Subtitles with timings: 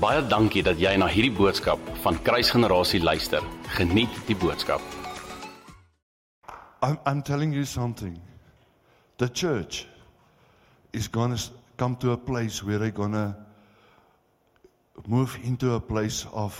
[0.00, 3.44] Baie dankie dat jy na hierdie boodskap van Kruisgenerasie luister.
[3.76, 4.80] Geniet die boodskap.
[6.80, 8.16] I'm, I'm telling you something.
[9.18, 9.86] The church
[10.94, 11.42] is going to
[11.76, 13.36] come to a place where they're going to
[15.06, 16.56] move into a place of,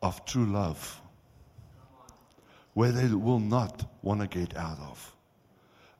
[0.00, 1.02] of true love,
[2.72, 5.14] where they will not want to get out of.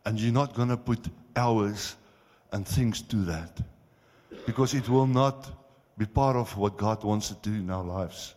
[0.07, 1.97] And you're not going to put hours
[2.53, 3.61] and things to that
[4.47, 5.58] because it will not
[5.99, 8.35] be part of what God wants to do in our lives.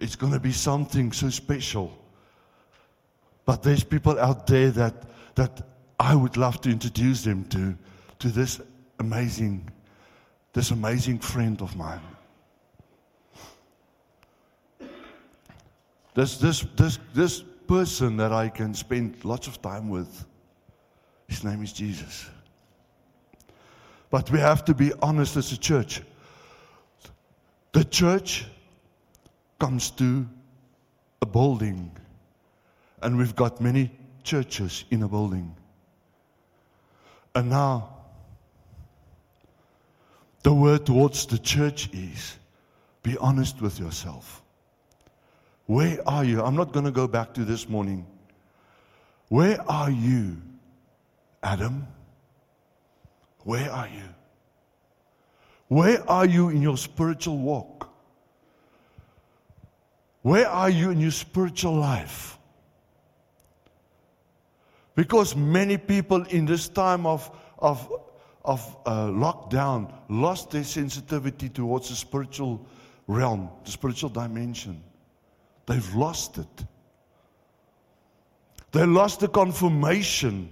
[0.00, 1.96] It's going to be something so special.
[3.44, 4.94] But there's people out there that,
[5.36, 5.62] that
[6.00, 7.76] I would love to introduce them to,
[8.18, 8.60] to this
[8.98, 9.70] amazing,
[10.52, 12.00] this amazing friend of mine.
[16.14, 20.24] This, this, this, this person that I can spend lots of time with,
[21.28, 22.30] his name is Jesus.
[24.10, 26.02] But we have to be honest as a church.
[27.72, 28.46] The church
[29.58, 30.26] comes to
[31.20, 31.90] a building,
[33.02, 33.90] and we've got many
[34.22, 35.54] churches in a building.
[37.34, 37.96] And now,
[40.42, 42.36] the word towards the church is
[43.02, 44.42] be honest with yourself.
[45.66, 46.42] Where are you?
[46.42, 48.06] I'm not going to go back to this morning.
[49.28, 50.36] Where are you,
[51.42, 51.88] Adam?
[53.46, 54.08] Where are you?
[55.68, 57.88] Where are you in your spiritual walk?
[60.22, 62.38] Where are you in your spiritual life?
[64.96, 67.30] Because many people in this time of,
[67.60, 67.88] of,
[68.44, 72.66] of uh, lockdown lost their sensitivity towards the spiritual
[73.06, 74.82] realm, the spiritual dimension.
[75.66, 76.64] They've lost it.
[78.72, 80.50] They lost the confirmation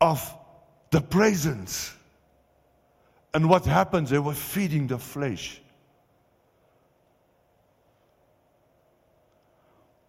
[0.00, 0.37] of
[0.90, 1.94] the presence.
[3.34, 4.10] And what happens?
[4.10, 5.60] They were feeding the flesh.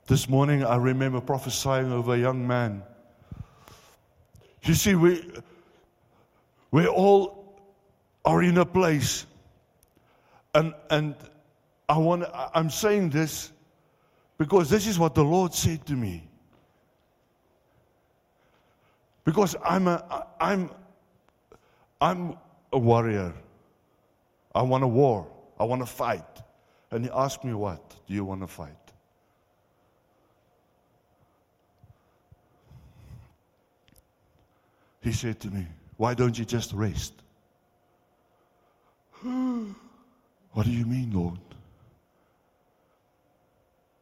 [0.07, 2.81] This morning, I remember prophesying over a young man.
[4.63, 5.23] You see, we,
[6.71, 7.61] we all
[8.25, 9.25] are in a place,
[10.53, 11.15] and, and
[11.87, 13.51] I want, I'm saying this
[14.37, 16.28] because this is what the Lord said to me.
[19.23, 20.69] Because I'm a, I'm,
[22.01, 22.37] I'm
[22.71, 23.33] a warrior.
[24.55, 25.27] I want a war.
[25.59, 26.23] I want to fight.
[26.91, 28.73] And he asked me, What do you want to fight?
[35.01, 35.65] He said to me,
[35.97, 37.13] Why don't you just rest?
[39.21, 41.39] what do you mean, Lord?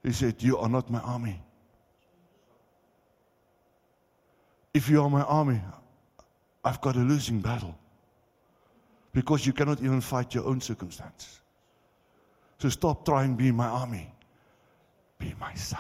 [0.04, 1.42] He said, You are not my army.
[4.78, 5.60] If you are my army,
[6.64, 7.76] I've got a losing battle.
[9.12, 11.42] Because you cannot even fight your own circumstances.
[12.60, 14.14] So stop trying to be my army.
[15.18, 15.80] Be my son.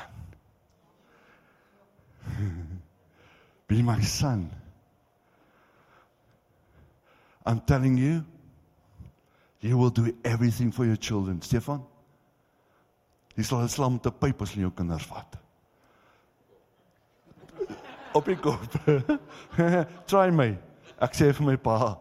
[3.68, 4.50] be my son.
[7.46, 8.25] I'm telling you,
[9.62, 11.44] you will do everything for your children.
[11.44, 11.84] Stefan,
[13.36, 15.38] jy sal 'n slam pyp as jy jou kinders vat.
[18.18, 18.60] Op die kop.
[20.12, 20.50] Try my.
[21.06, 21.94] Ek sê vir my pa,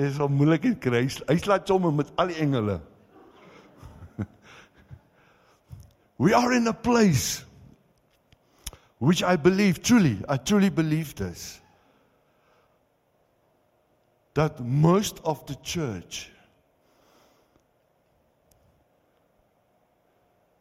[0.00, 1.04] jy sal moeilikheid kry.
[1.28, 2.78] Hy slaat somme met al die engele.
[6.24, 7.44] We are in a place
[8.98, 11.60] which I believe truly, I truly believe this.
[14.38, 16.30] that most of the church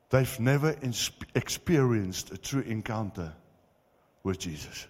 [0.09, 0.75] they've never
[1.35, 3.31] experienced a true encounter
[4.23, 4.87] with Jesus.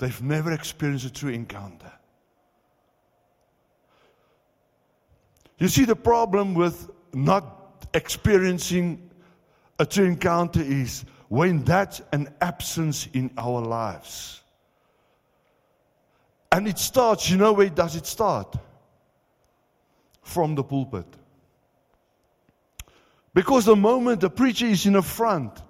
[0.00, 1.92] They've never experienced a true encounter.
[5.58, 9.10] You see, the problem with not experiencing
[9.78, 14.40] a true encounter is when that's an absence in our lives.
[16.50, 18.56] And it starts, you know where does it start?
[20.22, 21.06] From the pulpit.
[23.34, 25.60] Because the moment the preacher is in the front,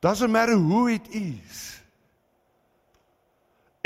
[0.00, 1.75] doesn't matter who it is.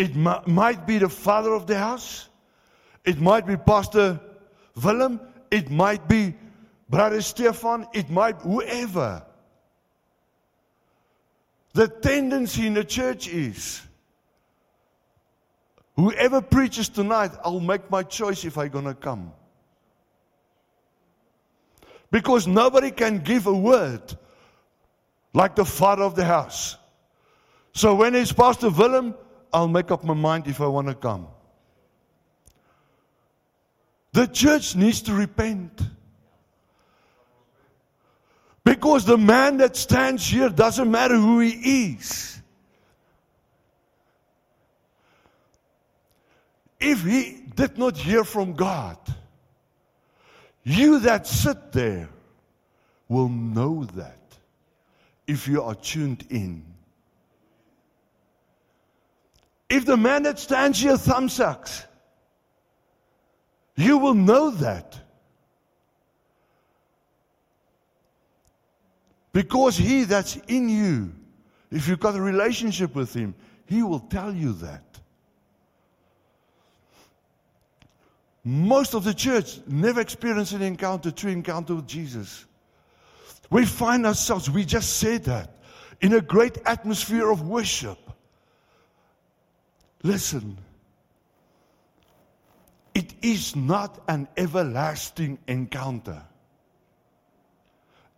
[0.00, 2.28] It m- might be the father of the house.
[3.04, 4.18] It might be Pastor
[4.82, 5.20] Willem.
[5.50, 6.34] It might be
[6.88, 7.86] Brother Stefan.
[7.92, 9.22] It might whoever.
[11.74, 13.82] The tendency in the church is
[15.96, 19.32] Whoever preaches tonight, I'll make my choice if I'm going to come.
[22.10, 24.00] Because nobody can give a word
[25.34, 26.78] like the father of the house.
[27.74, 29.14] So when it's Pastor Willem,
[29.52, 31.26] I'll make up my mind if I want to come.
[34.12, 35.80] The church needs to repent.
[38.64, 42.40] Because the man that stands here doesn't matter who he is.
[46.78, 48.96] If he did not hear from God,
[50.62, 52.08] you that sit there
[53.08, 54.18] will know that
[55.26, 56.69] if you are tuned in.
[59.70, 61.84] If the man that stands here thumbsucks,
[63.76, 64.98] you will know that.
[69.32, 71.12] Because he that's in you,
[71.70, 73.32] if you've got a relationship with him,
[73.66, 74.82] he will tell you that.
[78.42, 82.44] Most of the church never experienced an encounter, true encounter with Jesus.
[83.50, 85.58] We find ourselves, we just said that,
[86.00, 88.09] in a great atmosphere of worship.
[90.02, 90.56] Listen,
[92.94, 96.22] it is not an everlasting encounter.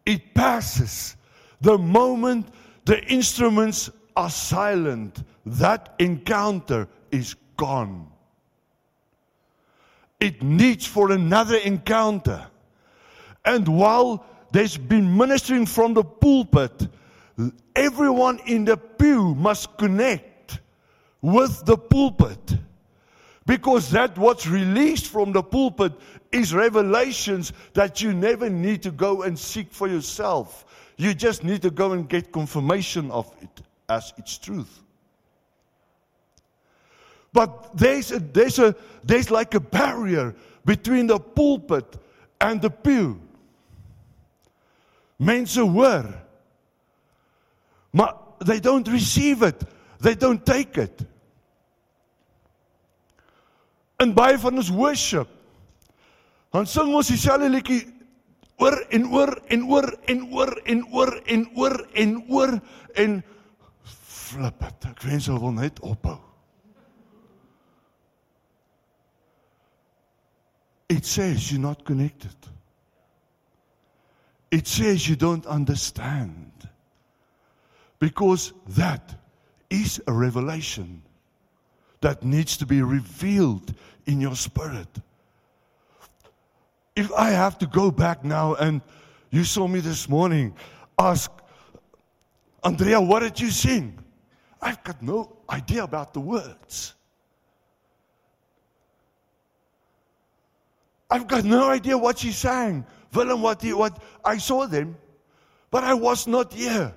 [0.07, 1.17] It passes.
[1.61, 2.49] The moment
[2.85, 8.09] the instruments are silent, that encounter is gone.
[10.21, 12.47] It needs for another encounter.
[13.45, 16.89] And while there's been ministering from the pulpit,
[17.75, 20.32] everyone in the pew must connect
[21.23, 22.59] with the pulpit.
[23.47, 25.93] Because that what's released from the pulpit
[26.31, 30.65] is revelations that you never need to go and seek for yourself.
[30.97, 34.81] You just need to go and get confirmation of it as its truth.
[37.33, 40.35] But there's a, there's a there's like a barrier
[40.65, 41.97] between the pulpit
[42.41, 43.21] and the pew.
[45.19, 46.15] Mense hoor.
[47.93, 48.15] Maar
[48.45, 49.63] they don't receive it.
[50.01, 51.03] They don't take it.
[54.03, 55.31] In baie van ons worship.
[56.53, 57.83] Dan sing ons dieselfde liedjie
[58.63, 62.53] oor en oor en oor en oor en oor en oor en oor
[62.95, 63.23] en
[63.85, 64.91] flip dit.
[64.91, 66.21] Ek wens hulle wil net ophou.
[70.93, 72.37] It says you're not connected.
[74.51, 76.51] It says you don't understand.
[77.99, 79.15] Because that
[79.71, 81.03] is a revelation
[82.03, 83.75] that needs to be revealed
[84.07, 84.89] in your spirit.
[86.95, 88.81] If I have to go back now and
[89.31, 90.55] you saw me this morning
[90.99, 91.31] ask,
[92.63, 93.99] Andrea, what did you sing?
[94.61, 96.95] I've got no idea about the words.
[101.11, 102.87] I've got no idea what she sang.
[103.13, 104.97] Willem, what, he, what I saw them,
[105.71, 106.95] but I was not here.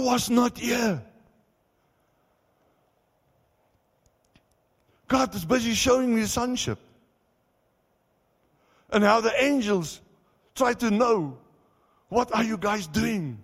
[0.00, 1.02] Was not here.
[5.08, 6.78] God is busy showing me sonship.
[8.90, 10.00] And how the angels
[10.54, 11.36] try to know
[12.08, 13.38] what are you guys doing?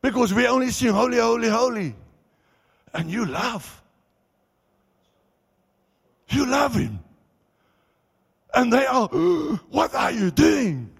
[0.00, 1.94] Because we only sing holy, holy, holy.
[2.94, 3.82] And you love.
[6.28, 7.00] You love him.
[8.54, 9.08] And they are,
[9.70, 10.90] what are you doing?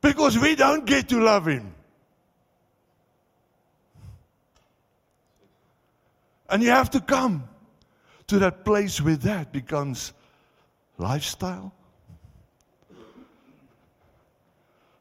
[0.00, 1.74] Because we don't get to love Him.
[6.48, 7.48] And you have to come
[8.28, 10.12] to that place where that becomes
[10.96, 11.72] lifestyle.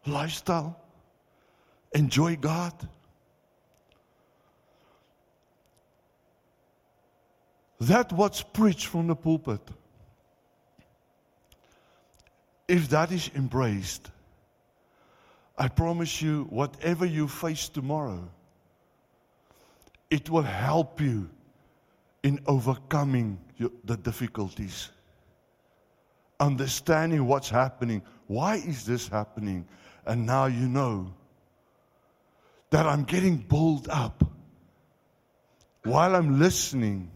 [0.06, 0.80] Lifestyle.
[1.94, 2.74] Enjoy God.
[7.80, 9.62] That what's preached from the pulpit.
[12.68, 14.12] If that is embraced,
[15.58, 18.30] I promise you, whatever you face tomorrow,
[20.10, 21.30] it will help you
[22.24, 24.90] in overcoming your, the difficulties.
[26.40, 28.02] Understanding what's happening.
[28.28, 29.68] Why is this happening?
[30.06, 31.14] And now you know
[32.70, 34.24] that I'm getting built up
[35.84, 37.12] while I'm listening.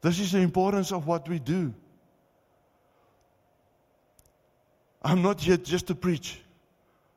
[0.00, 1.72] This is the importance of what we do.
[5.04, 6.40] I'm not here just to preach.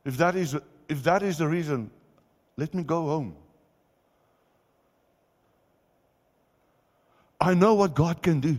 [0.04, 0.56] If that is,
[0.88, 1.90] if that is the reason,
[2.58, 3.36] let me go home.
[7.46, 8.58] I know what God can do.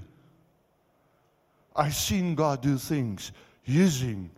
[1.74, 3.32] I've seen God do things
[3.64, 4.30] using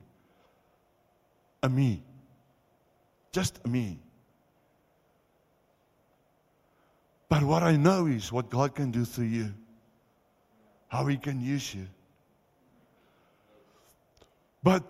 [1.62, 2.02] a me.
[3.30, 3.98] Just a me.
[7.28, 9.52] But what I know is what God can do through you,
[10.88, 11.86] how He can use you.
[14.62, 14.82] But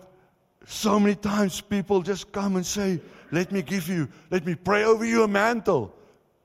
[0.67, 3.01] so many times people just come and say,
[3.33, 5.93] Let me give you, let me pray over you a mantle.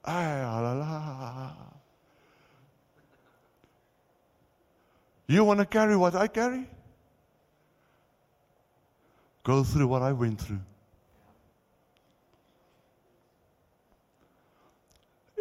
[0.05, 1.74] Ay, la, la.
[5.27, 6.69] You want to carry what I carry?
[9.43, 10.61] Go through what I went through.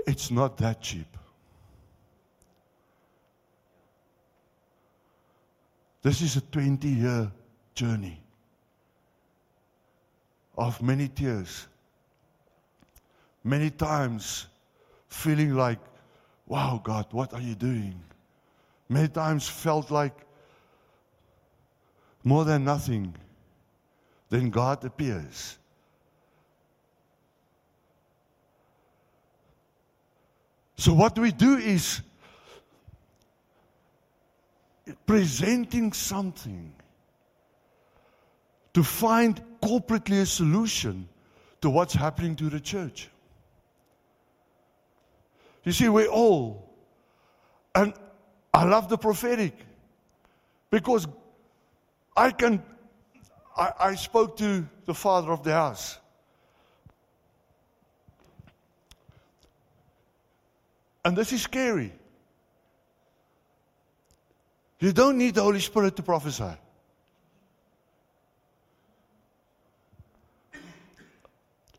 [0.05, 1.07] It's not that cheap.
[6.01, 7.31] This is a 20 year
[7.75, 8.19] journey
[10.57, 11.67] of many tears.
[13.43, 14.47] Many times
[15.07, 15.79] feeling like,
[16.45, 18.01] wow, God, what are you doing?
[18.93, 20.13] Many times felt like
[22.23, 23.15] more than nothing.
[24.29, 25.57] Then God appears.
[30.77, 32.03] So, what we do is
[35.07, 36.71] presenting something
[38.75, 41.09] to find corporately a solution
[41.61, 43.09] to what's happening to the church.
[45.63, 46.75] You see, we're all,
[47.73, 47.95] and
[48.53, 49.55] I love the prophetic
[50.69, 51.07] because
[52.15, 52.61] I can,
[53.57, 55.97] I, I spoke to the father of the house.
[61.03, 61.91] And this is scary.
[64.79, 66.57] You don't need the Holy Spirit to prophesy.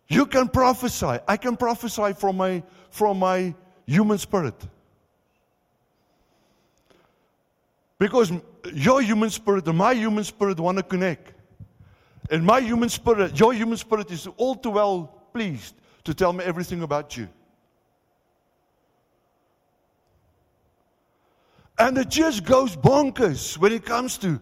[0.08, 1.18] You can prophesy.
[1.26, 3.54] I can prophesy from my, from my
[3.86, 4.54] human spirit.
[8.04, 8.30] Because
[8.74, 11.32] your human spirit and my human spirit want to connect.
[12.30, 16.44] And my human spirit, your human spirit is all too well pleased to tell me
[16.44, 17.30] everything about you.
[21.78, 24.38] And it just goes bonkers when it comes to,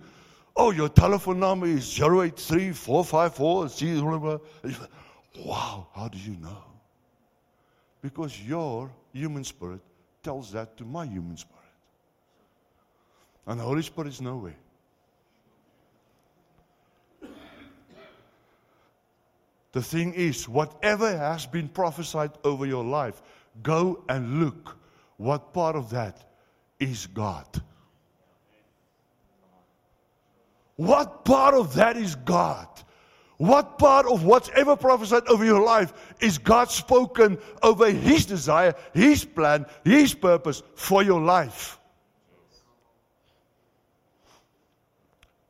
[0.56, 4.40] oh, your telephone number is 083 454
[5.38, 6.64] Wow, how do you know?
[8.02, 9.82] Because your human spirit
[10.24, 11.61] tells that to my human spirit.
[13.46, 14.56] And the Holy Spirit is nowhere.
[19.72, 23.22] The thing is, whatever has been prophesied over your life,
[23.62, 24.76] go and look
[25.16, 26.22] what part of that
[26.78, 27.46] is God.
[30.76, 32.68] What part of that is God?
[33.38, 38.74] What part of what's ever prophesied over your life is God spoken over His desire,
[38.92, 41.78] His plan, His purpose for your life?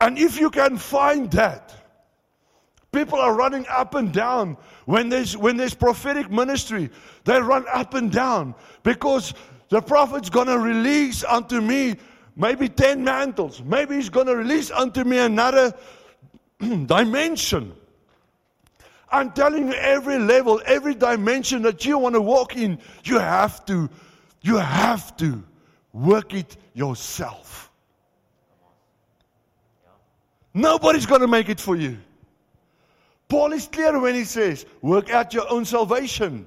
[0.02, 1.72] And if you can find that,
[2.90, 6.90] people are running up and down when there's, when there's prophetic ministry.
[7.24, 9.32] They run up and down because
[9.68, 11.94] the prophet's going to release unto me
[12.34, 13.62] maybe 10 mantles.
[13.62, 15.72] Maybe he's going to release unto me another
[16.58, 17.72] dimension.
[19.08, 23.64] I'm telling you, every level, every dimension that you want to walk in, you have
[23.66, 23.88] to,
[24.40, 25.44] you have to
[25.92, 27.71] work it yourself.
[30.54, 31.98] Nobody's going to make it for you.
[33.28, 36.46] Paul is clear when he says, work out your own salvation.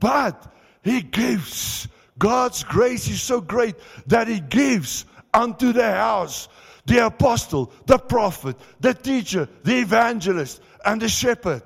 [0.00, 1.88] But he gives
[2.18, 3.76] God's grace is so great
[4.06, 6.48] that He gives unto the house
[6.86, 11.64] the apostle, the prophet, the teacher, the evangelist, and the shepherd,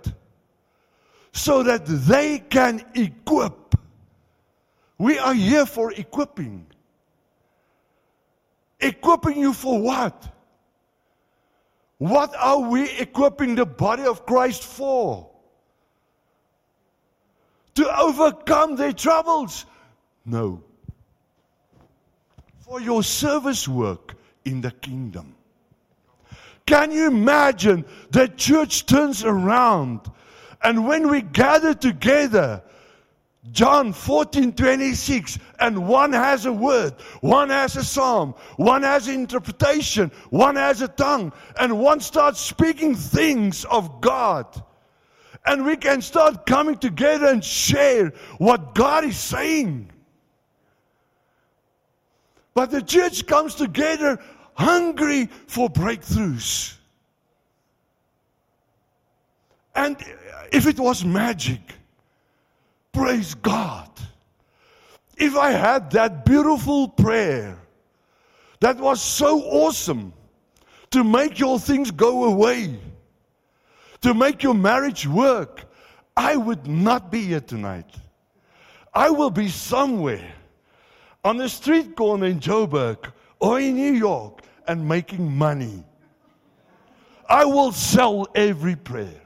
[1.33, 3.75] so that they can equip.
[4.97, 6.67] We are here for equipping.
[8.81, 10.27] Equipping you for what?
[12.01, 15.29] What are we equipping the body of Christ for?
[17.75, 19.67] To overcome their troubles.
[20.25, 20.65] No.
[22.61, 24.15] For your service work
[24.47, 25.35] in the kingdom.
[26.65, 30.01] Can you imagine the church turns around
[30.63, 32.63] and when we gather together,
[33.53, 40.13] John 14, 26, and one has a word, one has a psalm, one has interpretation,
[40.31, 44.63] one has a tongue, and one starts speaking things of God.
[45.47, 49.91] And we can start coming together and share what God is saying.
[52.55, 54.21] But the church comes together
[54.55, 56.77] hungry for breakthroughs.
[59.75, 59.97] And
[60.53, 61.61] if it was magic,
[62.93, 63.89] praise God.
[65.17, 67.59] If I had that beautiful prayer
[68.61, 70.13] that was so awesome
[70.91, 72.79] to make your things go away,
[74.01, 75.65] to make your marriage work,
[76.17, 77.95] I would not be here tonight.
[78.95, 80.33] I will be somewhere
[81.25, 85.85] on the street corner in Joburg or in New York and making money.
[87.29, 89.20] I will sell every prayer.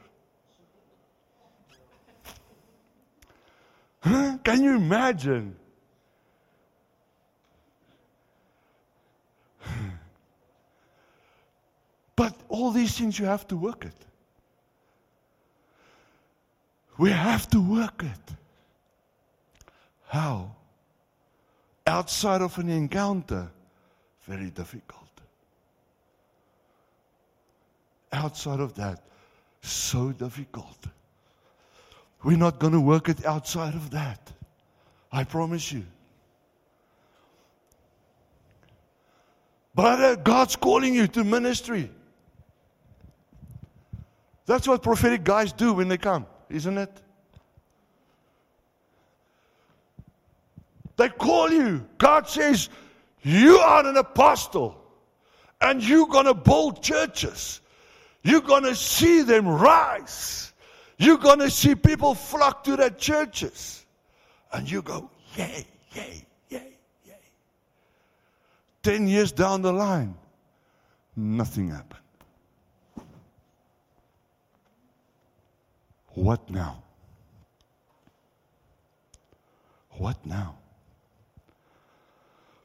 [4.05, 5.57] Can you imagine?
[12.17, 13.97] But all these things you have to work it.
[16.99, 18.37] We have to work it.
[20.07, 20.55] How?
[21.87, 23.51] Outside of an encounter,
[24.27, 25.01] very difficult.
[28.13, 29.03] Outside of that,
[29.61, 30.87] so difficult.
[32.25, 34.33] We're not going to work it outside of that.
[35.13, 35.85] I promise you.
[39.75, 41.91] Brother, God's calling you to ministry.
[44.47, 46.91] That's what prophetic guys do when they come, isn't it?
[50.97, 51.87] They call you.
[51.99, 52.71] God says,
[53.23, 54.81] You are an apostle,
[55.61, 57.61] and you're going to build churches.
[58.23, 60.54] You're going to see them rise.
[60.99, 63.85] You're going to see people flock to their churches.
[64.53, 67.15] And you go, Yay, yay, yay, yay.
[68.83, 70.15] Ten years down the line,
[71.17, 72.01] nothing happened.
[76.11, 76.83] What now?
[79.91, 80.57] What now?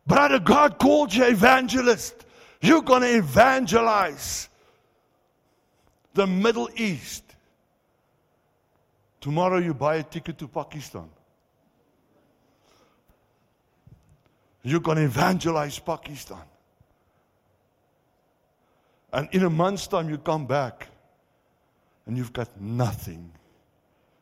[0.06, 2.26] Brother, God called you evangelist.
[2.62, 4.50] You're going to evangelize
[6.14, 7.29] the Middle East.
[9.22, 11.10] Tomorrow you buy a ticket to Pakistan.
[14.64, 16.44] You're going to evangelize Pakistan.
[19.12, 20.88] And in a month's time, you come back
[22.06, 23.32] and you've got nothing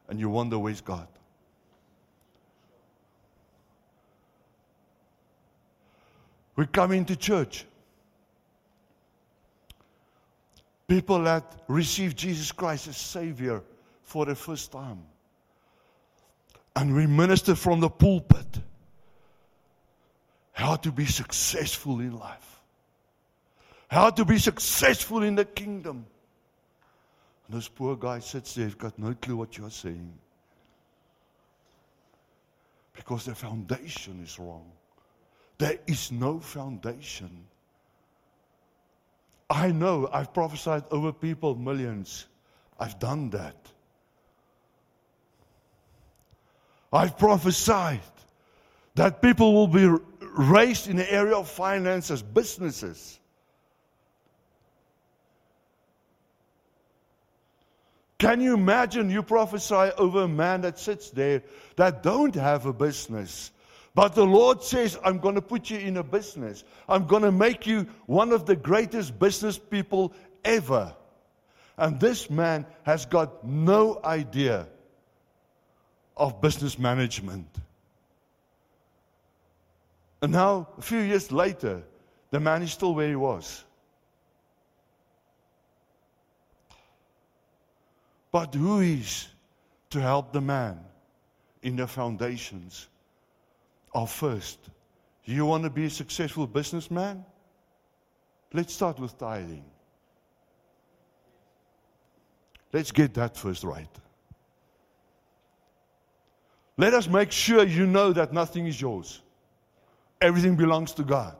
[0.07, 1.07] and you wonder where's God.
[6.55, 7.65] We come into church.
[10.87, 13.61] People that receive Jesus Christ as Savior
[14.07, 15.03] for the first time.
[16.75, 18.47] And we minister from the pulpit
[20.53, 22.61] how to be successful in life,
[23.89, 26.05] how to be successful in the kingdom.
[27.47, 30.13] And this poor guy sits there, he's got no clue what you're saying.
[32.93, 34.71] Because the foundation is wrong.
[35.57, 37.45] There is no foundation.
[39.49, 42.27] I know I've prophesied over people millions.
[42.79, 43.55] I've done that.
[46.91, 48.01] I've prophesied
[48.95, 49.87] that people will be
[50.21, 53.19] raised in the area of finances, businesses.
[58.19, 61.43] Can you imagine you prophesy over a man that sits there
[61.75, 63.51] that don't have a business?
[63.93, 66.63] But the Lord says, I'm going to put you in a business.
[66.87, 70.95] I'm going to make you one of the greatest business people ever.
[71.77, 74.67] And this man has got no idea
[76.17, 77.47] of business management.
[80.21, 81.83] And now, a few years later,
[82.31, 83.63] the man is still where he was.
[88.31, 89.27] But who is
[89.91, 90.79] to help the man
[91.61, 92.87] in the foundations
[93.93, 94.59] are first.
[95.25, 97.25] You want to be a successful businessman?
[98.53, 99.65] Let's start with tithing.
[102.73, 103.89] Let's get that first right.
[106.77, 109.21] Let us make sure you know that nothing is yours.
[110.21, 111.35] Everything belongs to God.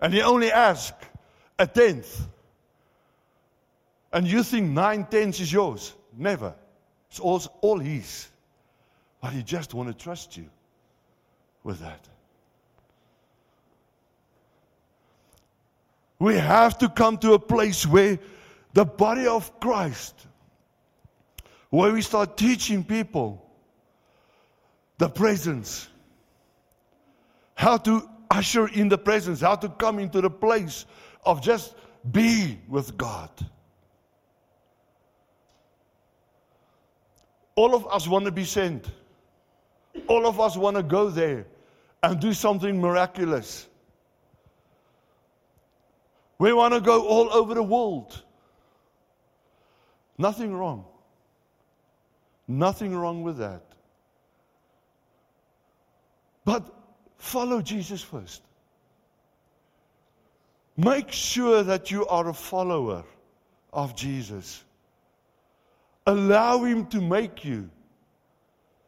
[0.00, 1.06] And He only asks
[1.58, 2.26] a tenth.
[4.12, 5.94] And you think nine tenths is yours.
[6.16, 6.54] Never.
[7.08, 8.28] It's all, all His.
[9.20, 10.48] But He just want to trust you
[11.62, 12.08] with that.
[16.18, 18.18] We have to come to a place where
[18.72, 20.26] the body of Christ,
[21.70, 23.47] where we start teaching people
[24.98, 25.88] the presence,
[27.54, 30.86] how to usher in the presence, how to come into the place
[31.24, 31.74] of just
[32.12, 33.30] be with God.
[37.54, 38.90] All of us want to be sent.
[40.06, 41.46] All of us want to go there
[42.02, 43.66] and do something miraculous.
[46.38, 48.22] We want to go all over the world.
[50.16, 50.84] Nothing wrong.
[52.46, 53.67] Nothing wrong with that.
[56.48, 56.64] But
[57.18, 58.40] follow Jesus first.
[60.78, 63.04] Make sure that you are a follower
[63.70, 64.64] of Jesus.
[66.06, 67.68] Allow Him to make you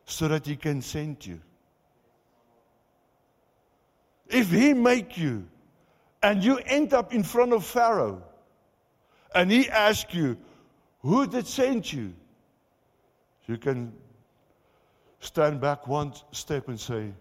[0.07, 1.38] so that He can send you.
[4.29, 5.46] If He make you
[6.23, 8.23] and you end up in front of Pharaoh
[9.35, 10.38] and he asks you,
[11.03, 12.14] Who did send you?
[13.46, 13.92] You can
[15.20, 17.12] stand back one step and say,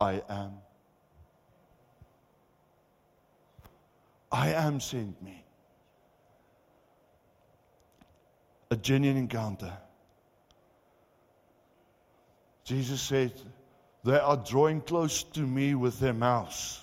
[0.00, 0.52] I am.
[4.30, 5.44] I am sent me.
[8.70, 9.72] A genuine encounter.
[12.64, 13.32] Jesus said,
[14.02, 16.80] They are drawing close to me with their mouths,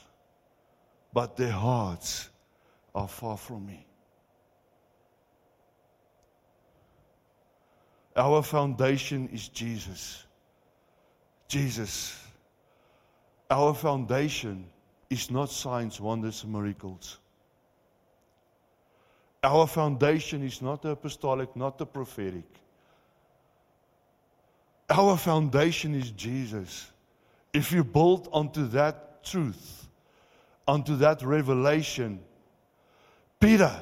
[1.11, 2.29] but their hearts
[2.95, 3.85] are far from me.
[8.15, 10.25] Our foundation is Jesus.
[11.47, 12.17] Jesus.
[13.51, 14.65] Our foundation
[15.09, 17.17] is not signs, wonders, and miracles.
[19.43, 22.45] Our foundation is not the apostolic, not the prophetic.
[24.89, 26.89] Our foundation is Jesus.
[27.51, 29.89] If you build onto that truth,
[30.65, 32.21] onto that revelation,
[33.37, 33.75] Peter,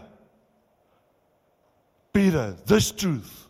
[2.12, 3.47] Peter, this truth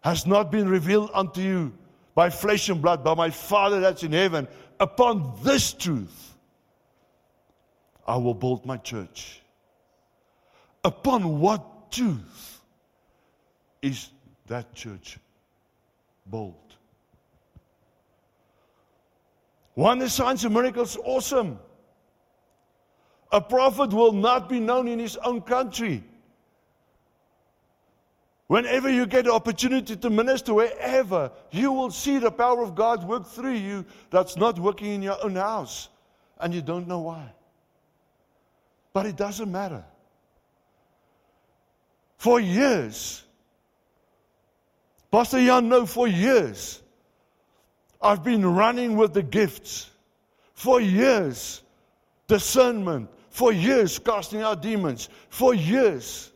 [0.00, 1.72] has not been revealed unto you
[2.14, 4.46] by flesh and blood, by my Father that's in heaven.
[4.82, 6.34] Upon this truth,
[8.04, 9.40] I will build my church.
[10.82, 12.60] Upon what truth
[13.80, 14.10] is
[14.48, 15.20] that church
[16.28, 16.74] built?
[19.76, 21.60] Wonder signs and miracles, awesome.
[23.30, 26.02] A prophet will not be known in his own country.
[28.48, 33.04] Whenever you get the opportunity to minister, wherever, you will see the power of God
[33.04, 35.88] work through you that's not working in your own house.
[36.38, 37.32] And you don't know why.
[38.92, 39.84] But it doesn't matter.
[42.18, 43.22] For years,
[45.10, 46.82] Pastor Jan, no, for years,
[48.00, 49.90] I've been running with the gifts.
[50.54, 51.62] For years,
[52.26, 53.08] discernment.
[53.30, 55.08] For years, casting out demons.
[55.28, 56.31] For years.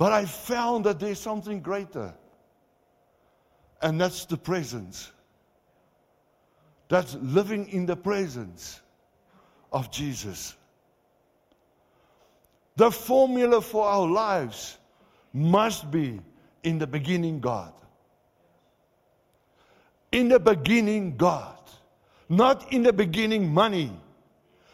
[0.00, 2.14] But I found that there's something greater.
[3.82, 5.12] And that's the presence.
[6.88, 8.80] That's living in the presence
[9.70, 10.56] of Jesus.
[12.76, 14.78] The formula for our lives
[15.34, 16.18] must be
[16.62, 17.74] in the beginning, God.
[20.12, 21.58] In the beginning, God.
[22.30, 23.92] Not in the beginning, money.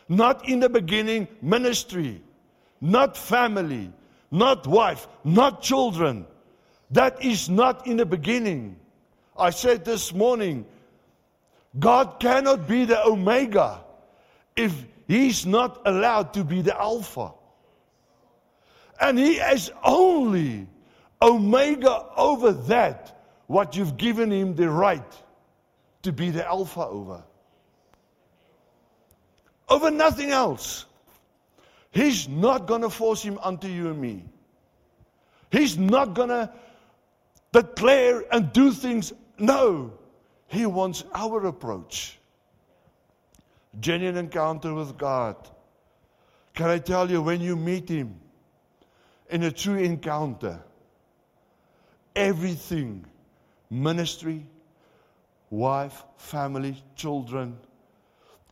[0.08, 2.22] Not in the beginning, ministry.
[2.80, 3.90] Not family
[4.30, 6.26] not wife, not children.
[6.90, 8.76] That is not in the beginning.
[9.36, 10.66] I said this morning,
[11.78, 13.82] God cannot be the Omega
[14.54, 14.72] if
[15.06, 17.32] He's not allowed to be the Alpha.
[19.00, 20.66] And He is only
[21.20, 25.22] Omega over that, what you've given Him the right
[26.02, 27.22] to be the Alpha over.
[29.68, 30.86] Over nothing else.
[31.96, 34.22] He's not going to force him unto you and me.
[35.50, 36.52] He's not going to
[37.52, 39.14] declare and do things.
[39.38, 39.94] No.
[40.48, 42.18] He wants our approach.
[43.80, 45.36] Genuine encounter with God.
[46.54, 48.20] Can I tell you, when you meet Him
[49.30, 50.60] in a true encounter,
[52.14, 53.06] everything
[53.70, 54.46] ministry,
[55.48, 57.56] wife, family, children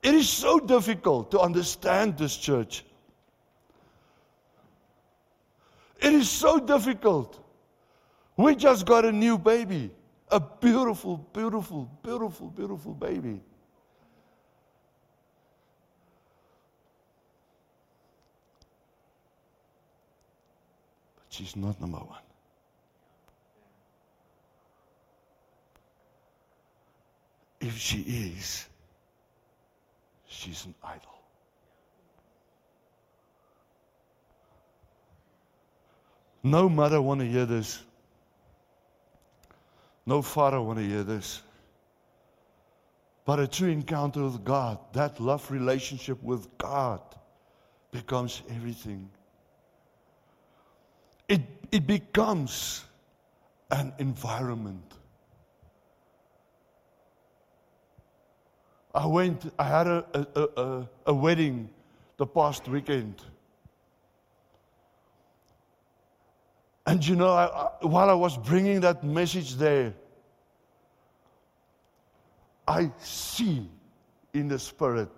[0.04, 2.84] it is so difficult to understand this church.
[6.04, 7.42] It is so difficult.
[8.36, 9.90] We just got a new baby.
[10.30, 13.40] A beautiful, beautiful, beautiful, beautiful baby.
[21.16, 22.18] But she's not number one.
[27.60, 28.68] If she is,
[30.26, 31.13] she's an idol.
[36.44, 37.82] No mother want to hear this.
[40.04, 41.40] No father want to hear this.
[43.24, 47.00] But a true encounter with God, that love relationship with God
[47.90, 49.08] becomes everything.
[51.30, 51.40] It,
[51.72, 52.84] it becomes
[53.70, 54.92] an environment.
[58.94, 61.70] I went, I had a, a, a, a wedding
[62.18, 63.22] the past weekend.
[66.86, 69.94] And you know, I, I, while I was bringing that message there,
[72.66, 73.68] I see
[74.32, 75.10] in the spirit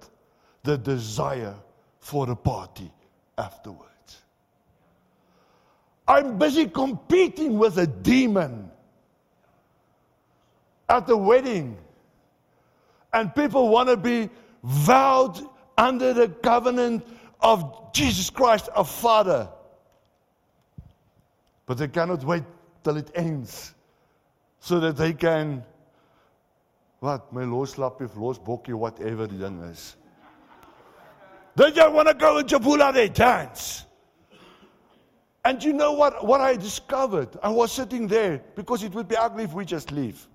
[0.62, 1.54] the desire
[2.00, 2.90] for a party
[3.38, 3.86] afterwards.
[6.08, 8.70] I'm busy competing with a demon
[10.88, 11.76] at the wedding.
[13.12, 14.30] And people want to be
[14.62, 15.40] vowed
[15.78, 17.06] under the covenant
[17.40, 19.48] of Jesus Christ, a Father.
[21.66, 22.44] But they cannot wait
[22.84, 23.74] till it ends
[24.60, 25.64] so that they can
[27.00, 29.96] what my loslappie of losbokkie whatever die ding is.
[31.56, 33.84] Don't you want to go and Jabula they dance?
[35.44, 37.28] And you know what what I discovered?
[37.42, 40.26] I was sitting there because it would be ugly if we just leave.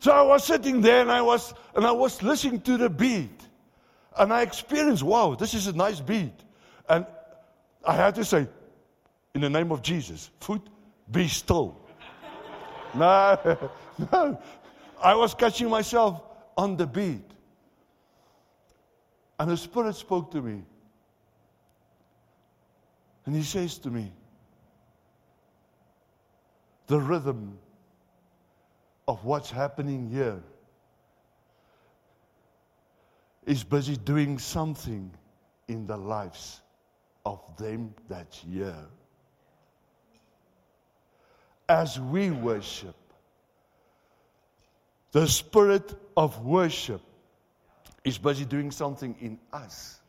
[0.00, 3.40] So I was sitting there and I was and I was listening to the beat.
[4.16, 6.34] And I experienced, wow, this is a nice beat.
[6.88, 7.06] And
[7.86, 8.48] I had to say,
[9.34, 10.62] in the name of Jesus, foot,
[11.10, 11.80] be still.
[12.94, 13.70] no,
[14.12, 14.40] no.
[15.02, 16.22] I was catching myself
[16.56, 17.30] on the beat.
[19.38, 20.62] And the Spirit spoke to me.
[23.26, 24.12] And He says to me,
[26.86, 27.58] the rhythm
[29.08, 30.42] of what's happening here
[33.46, 35.10] is busy doing something
[35.68, 36.60] in the lives
[37.24, 38.86] of them that here.
[41.68, 42.94] As we worship,
[45.12, 47.00] the spirit of worship
[48.04, 50.00] is busy doing something in us.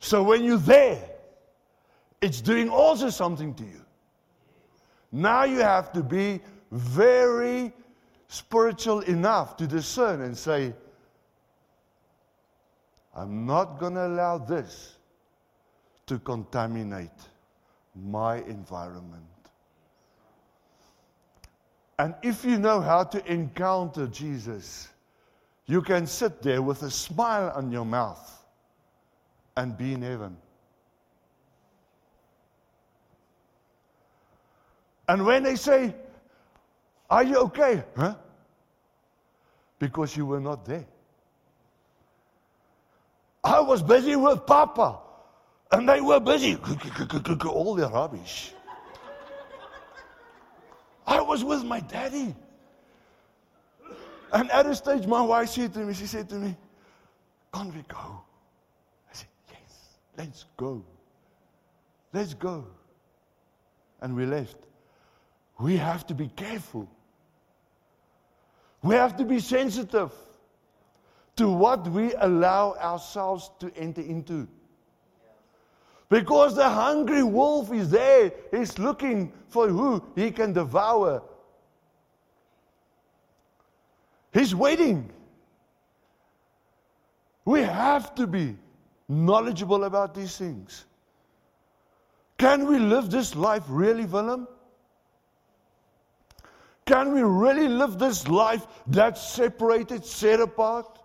[0.00, 1.02] So when you're there,
[2.20, 3.84] it's doing also something to you.
[5.12, 7.72] Now you have to be very
[8.28, 10.72] spiritual enough to discern and say,
[13.14, 14.97] I'm not going to allow this
[16.08, 17.10] to contaminate
[17.94, 19.24] my environment.
[21.98, 24.88] And if you know how to encounter Jesus,
[25.66, 28.42] you can sit there with a smile on your mouth
[29.56, 30.36] and be in heaven.
[35.08, 35.94] And when they say,
[37.10, 37.82] Are you okay?
[37.96, 38.14] Huh?
[39.78, 40.86] Because you were not there.
[43.42, 44.98] I was busy with Papa,
[45.70, 46.58] and they were busy.
[47.46, 48.52] All their rubbish.
[51.06, 52.34] I was with my daddy.
[54.32, 56.54] And at a stage, my wife said to me, she said to me,
[57.52, 58.22] Can't we go?
[59.10, 60.84] I said, Yes, let's go.
[62.12, 62.66] Let's go.
[64.00, 64.56] And we left.
[65.58, 66.88] We have to be careful.
[68.82, 70.12] We have to be sensitive
[71.36, 74.46] to what we allow ourselves to enter into.
[76.08, 78.32] Because the hungry wolf is there.
[78.50, 81.22] He's looking for who he can devour.
[84.32, 85.10] He's waiting.
[87.44, 88.56] We have to be
[89.08, 90.86] knowledgeable about these things.
[92.38, 94.46] Can we live this life really, Willem?
[96.86, 100.98] Can we really live this life that's separated, set apart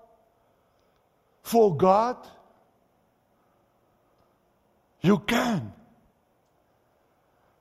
[1.42, 2.18] for God?
[5.04, 5.74] You can.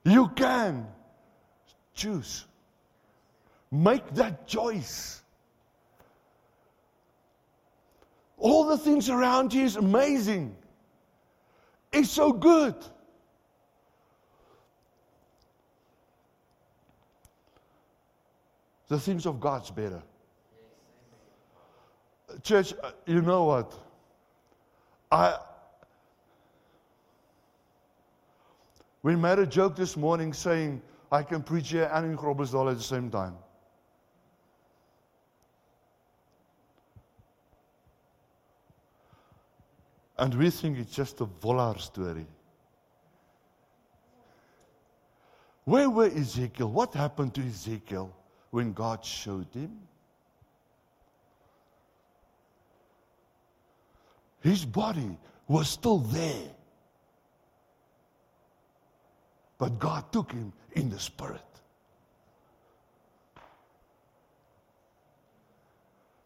[0.05, 0.87] You can
[1.93, 2.47] choose.
[3.71, 5.23] Make that choice.
[8.39, 10.57] All the things around you is amazing.
[11.93, 12.75] It's so good.
[18.89, 20.03] The things of God's better.
[22.43, 23.73] Church, uh, you know what?
[25.11, 25.39] I
[29.03, 32.77] we made a joke this morning saying I can preach here and in Groblersdal at
[32.77, 33.35] the same time.
[40.19, 42.27] And we think it's just a Volar story.
[45.65, 46.71] Where were Ezekiel?
[46.71, 48.15] What happened to Ezekiel?
[48.53, 49.73] when God showed him?
[54.41, 55.17] His body
[55.49, 56.51] was still there.
[59.63, 61.41] But God took him in the spirit.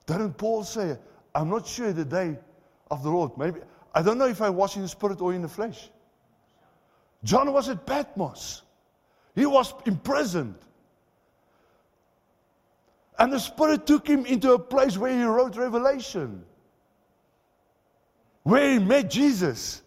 [0.07, 0.96] Didn't Paul say,
[1.35, 2.38] I'm not sure the day
[2.90, 3.37] of the Lord.
[3.37, 3.61] Maybe
[3.94, 5.90] I don't know if I was in the spirit or in the flesh.
[7.25, 8.62] John was at Patmos.
[9.35, 10.57] He was imprisoned.
[13.18, 16.42] And the Spirit took him into a place where he wrote Revelation,
[18.44, 19.83] where he met Jesus.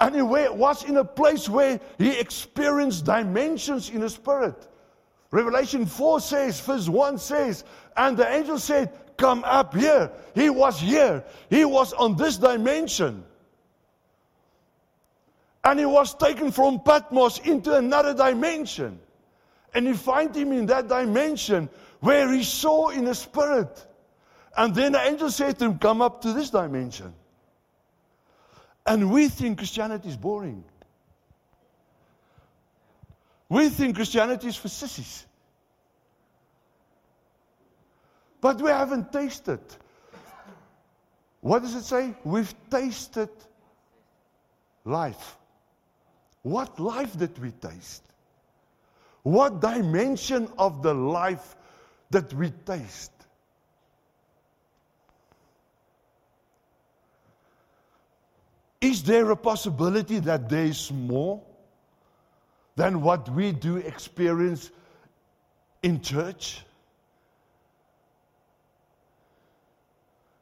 [0.00, 4.66] And he was in a place where he experienced dimensions in the Spirit.
[5.30, 7.64] Revelation 4 says, verse 1 says,
[7.96, 10.10] and the angel said, Come up here.
[10.34, 11.22] He was here.
[11.50, 13.22] He was on this dimension.
[15.62, 18.98] And he was taken from Patmos into another dimension.
[19.74, 21.68] And you find him in that dimension
[22.00, 23.86] where he saw in the spirit.
[24.56, 27.12] And then the angel said to him, Come up to this dimension.
[28.86, 30.64] And we think Christianity is boring.
[33.48, 35.26] We think Christianity is for sissies.
[38.40, 39.60] But we haven't tasted.
[41.40, 42.14] What does it say?
[42.24, 43.30] We've tasted
[44.84, 45.36] life.
[46.42, 48.04] What life did we taste?
[49.22, 51.56] What dimension of the life
[52.10, 53.12] that we taste?
[58.80, 61.42] Is there a possibility that there is more
[62.76, 64.70] than what we do experience
[65.82, 66.62] in church?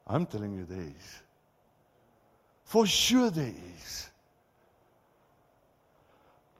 [0.06, 1.22] I'm telling you, there is.
[2.64, 4.08] For sure, there is.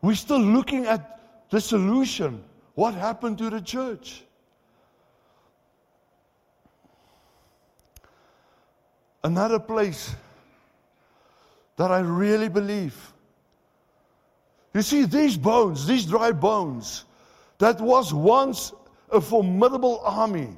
[0.03, 2.43] We're still looking at the solution.
[2.75, 4.23] What happened to the church?
[9.23, 10.15] Another place
[11.79, 13.15] that I really believe.
[14.75, 17.07] You see, these bones, these dry bones,
[17.59, 18.73] that was once
[19.11, 20.51] a formidable army,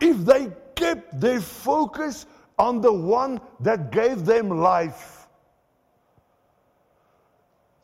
[0.00, 2.26] if they kept their focus
[2.58, 5.26] on the one that gave them life,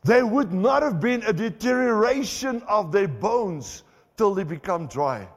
[0.03, 3.83] there would not have been a deterioration of their bones
[4.15, 5.27] till they become dry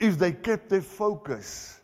[0.00, 1.80] if they kept their focus.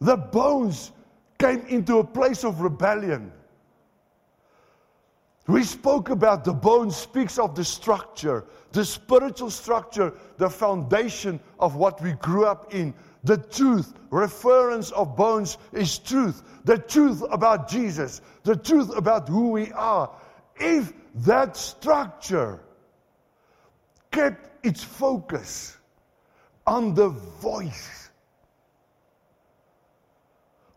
[0.00, 0.92] The bones
[1.38, 3.32] came into a place of rebellion.
[5.46, 11.74] We spoke about the bone speaks of the structure, the spiritual structure, the foundation of
[11.76, 12.94] what we grew up in.
[13.24, 16.42] The truth, reference of bones is truth.
[16.64, 20.10] The truth about Jesus, the truth about who we are.
[20.56, 22.60] If that structure
[24.10, 25.76] kept its focus
[26.66, 28.09] on the voice.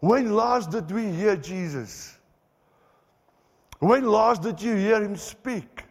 [0.03, 2.17] When last did we hear Jesus?
[3.79, 5.85] When last did you hear him speak?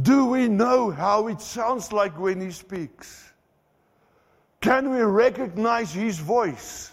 [0.00, 3.32] Do we know how it sounds like when he speaks?
[4.60, 6.92] Can we recognize his voice?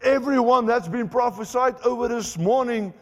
[0.00, 2.94] Everyone that's been prophesied over this morning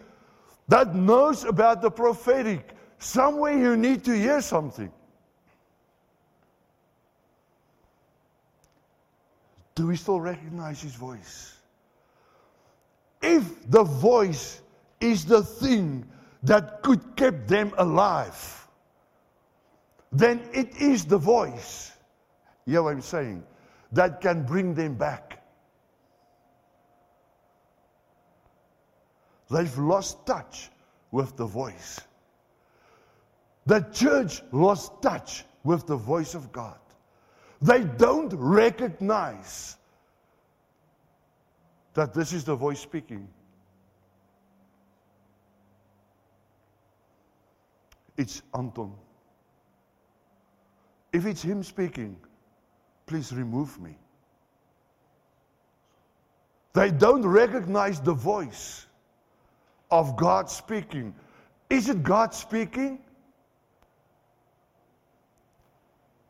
[0.67, 4.91] that knows about the prophetic, somewhere you need to hear something.
[9.75, 11.57] Do we still recognize his voice?
[13.23, 14.61] If the voice
[15.01, 16.07] is the thing
[16.43, 18.69] that could keep them alive,
[20.13, 21.95] then it is the voice
[22.67, 23.45] you know what I'm saying?
[23.93, 25.43] That can bring them back.
[29.51, 30.71] They've lost touch
[31.11, 32.01] with the voice.
[33.67, 36.79] The church lost touch with the voice of God.
[37.65, 39.77] They don't recognize
[41.95, 43.29] that this is the voice speaking.
[48.17, 48.93] It's Anton.
[51.13, 52.17] If it's him speaking,
[53.07, 53.97] Please remove me.
[56.73, 58.87] They don't recognize the voice
[59.91, 61.15] of God speaking.
[61.71, 62.99] Is it God speaking?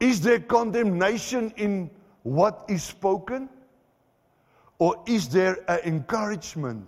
[0.04, 1.90] Is there condemnation in
[2.24, 3.48] what is spoken?
[4.78, 6.86] Or is there an encouragement,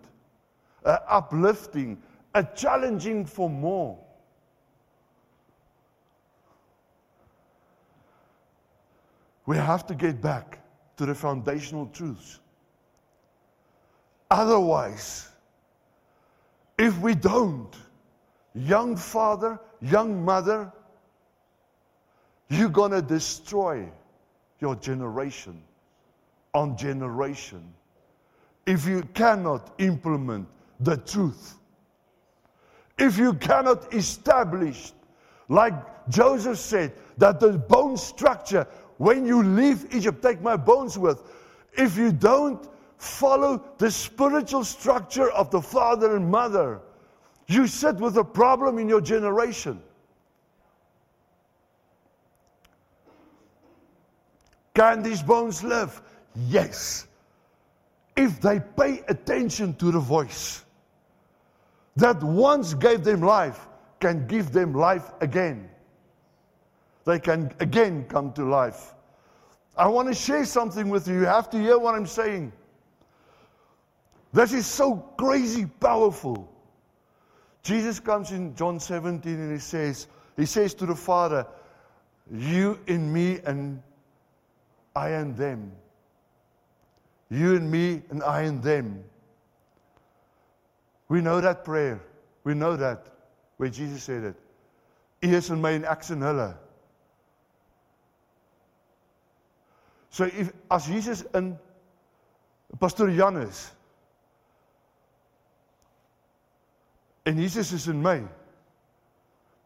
[0.85, 1.97] an uplifting,
[2.35, 3.99] a challenging for more?
[9.47, 10.59] We have to get back
[10.99, 12.41] to the foundational truths.
[14.31, 15.31] Otherwise,
[16.79, 17.75] if we don't,
[18.55, 20.71] young father, young mother,
[22.49, 23.89] you're going to destroy
[24.61, 25.61] your generation
[26.55, 27.63] on generation
[28.67, 30.49] if you cannot implement
[30.81, 31.57] the truth.
[32.99, 34.93] If you cannot establish,
[35.49, 35.75] like
[36.09, 38.67] Joseph said, that the bone structure
[38.99, 41.23] when you leave Egypt, take my bones with.
[41.77, 42.67] If you don't
[42.99, 46.81] follow the spiritual structure of the father and mother,
[47.47, 49.81] you sit with a problem in your generation.
[54.77, 56.01] Can these bones live?
[56.37, 57.09] Yes.
[58.15, 60.65] If they pay attention to the voice
[61.97, 63.67] that once gave them life,
[63.99, 65.69] can give them life again
[67.07, 68.93] they can again come to life.
[69.79, 71.15] I want to share something with you.
[71.15, 72.53] You have to hear what I'm saying.
[74.33, 76.53] This is so crazy powerful.
[77.63, 81.47] Jesus comes in John 17 and he says, He says to the Father,
[82.31, 83.81] You in me and
[84.97, 85.73] I and them.
[87.29, 89.05] You and me and I and them.
[91.09, 92.01] We know that prayer.
[92.45, 93.07] We know that
[93.59, 94.37] where Jesus said it.
[95.23, 96.55] U is in my en ek in hulle.
[100.11, 101.59] So if, as Jesus in
[102.81, 103.71] Pastor Jan is
[107.27, 108.23] en Jesus is in my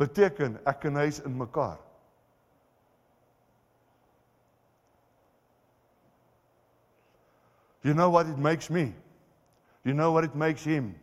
[0.01, 1.79] beteken ek en hy is in mekaar.
[7.83, 8.93] You know what it makes me?
[9.85, 10.95] You know what it makes him?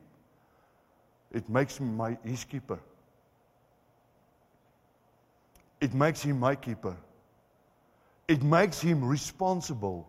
[1.31, 2.79] It makes me my his keeper.
[5.81, 6.95] It makes him my keeper.
[8.27, 10.07] It makes him responsible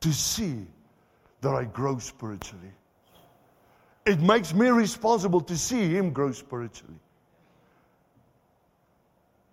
[0.00, 0.66] to see
[1.40, 2.72] that I grow spiritually.
[4.06, 6.98] It makes me responsible to see him grow spiritually.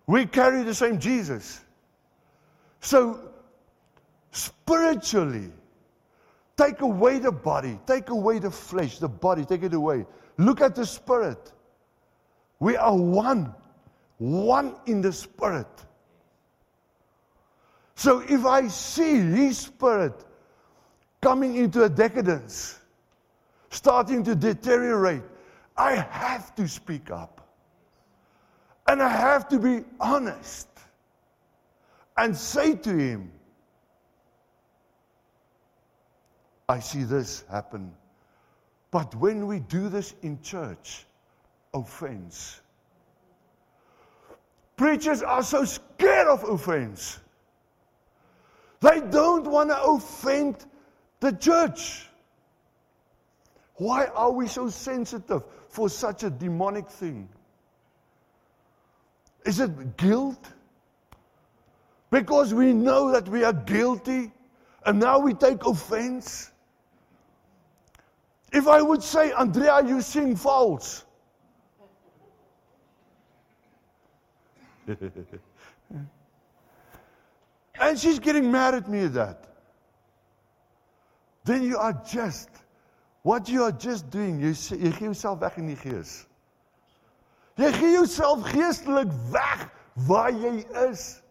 [0.06, 1.60] We carry the same Jesus.
[2.80, 3.20] So,
[4.32, 5.50] spiritually,
[6.58, 10.04] take away the body, take away the flesh, the body, take it away.
[10.36, 11.52] Look at the spirit.
[12.58, 13.54] We are one,
[14.18, 15.68] one in the spirit.
[17.94, 20.24] So if I see his spirit
[21.20, 22.78] coming into a decadence,
[23.70, 25.22] starting to deteriorate,
[25.76, 27.48] I have to speak up.
[28.88, 30.68] And I have to be honest
[32.16, 33.30] and say to him,
[36.68, 37.92] I see this happen.
[38.90, 41.06] But when we do this in church,
[41.72, 42.60] oh, offense.
[44.76, 47.20] Preachers are so scared of oh, offense.
[48.80, 50.66] They don't want to offend
[51.20, 52.08] the church.
[53.76, 57.28] Why are we so sensitive for such a demonic thing?
[59.44, 60.52] Is it guilt?
[62.10, 64.32] Because we know that we are guilty
[64.84, 66.50] and now we take offense?
[68.52, 71.04] If I would say, Andrea, you sing false.
[77.80, 79.44] And she's getting mad at me at that.
[81.44, 82.48] Then you are just,
[83.22, 86.26] what you are just doing, jy, jy gee jouself weg in die gees.
[87.56, 89.68] Jy gee jouself geestelik weg
[90.08, 91.22] waar jy is.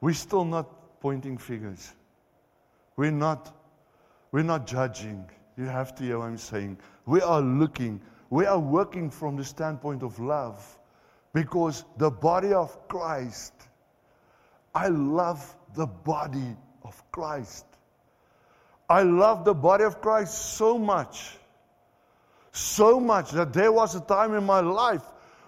[0.00, 1.92] We're still not pointing fingers.
[2.96, 3.52] We're not
[4.32, 5.28] we're not judging.
[5.56, 6.78] You have to hear what I'm saying.
[7.06, 10.78] We are looking, we are working from the standpoint of love
[11.32, 13.54] because the body of Christ,
[14.74, 17.64] I love the body of Christ.
[18.90, 21.36] I love the body of Christ so much,
[22.52, 25.02] so much that there was a time in my life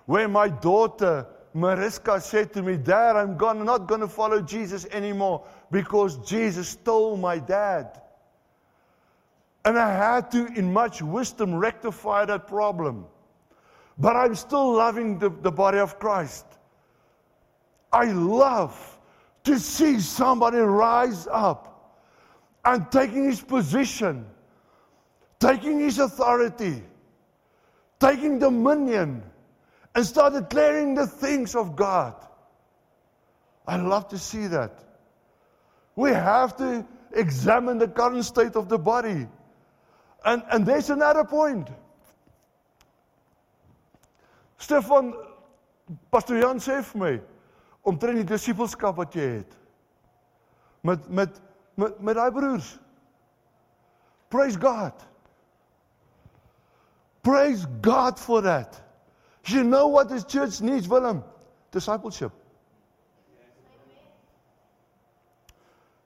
[0.06, 4.86] where my daughter Mariska said to me, Dad, I'm gonna, not going to follow Jesus
[4.90, 8.00] anymore because Jesus stole my dad.
[9.64, 13.06] And I had to, in much wisdom, rectify that problem.
[13.98, 16.46] But I'm still loving the, the body of Christ.
[17.92, 18.98] I love
[19.44, 21.98] to see somebody rise up
[22.64, 24.26] and taking his position,
[25.40, 26.82] taking his authority,
[27.98, 29.22] taking dominion,
[29.98, 32.14] and start declaring the things of God.
[33.66, 34.70] I love to see that.
[35.96, 39.26] We have to examine the current state of the body.
[40.24, 41.68] And, and there's another point.
[44.58, 45.14] Stefan,
[46.12, 47.12] Pastor Jan sê vir my
[47.82, 49.60] omtrent die disippelskap wat jy het
[50.86, 51.42] met met
[51.74, 52.76] met met daai broers.
[54.30, 55.08] Praise God.
[57.26, 58.84] Praise God for that.
[59.48, 61.24] You know what this church needs, Willem?
[61.70, 62.32] Discipleship.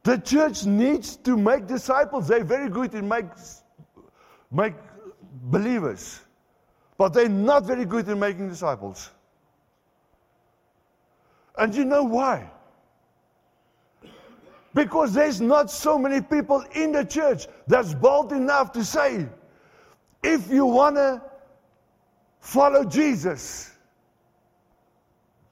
[0.05, 2.28] The church needs to make disciples.
[2.28, 3.26] They're very good in make
[4.51, 4.74] make
[5.45, 6.20] believers,
[6.99, 9.11] but they're not very good in making disciples.
[11.57, 12.51] And you know why?
[14.74, 19.26] Because there's not so many people in the church that's bold enough to say,
[20.22, 21.22] if you want to
[22.43, 23.70] follow Jesus,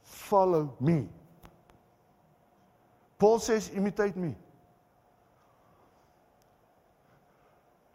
[0.03, 1.09] follow me.
[3.19, 4.35] Paul says, imitate me.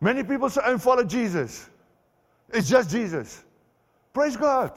[0.01, 1.69] Many people say, I follow Jesus.
[2.51, 3.43] It's just Jesus.
[4.13, 4.71] Praise God.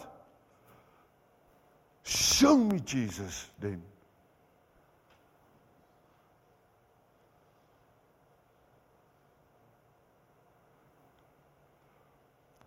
[2.03, 3.83] Show me Jesus then.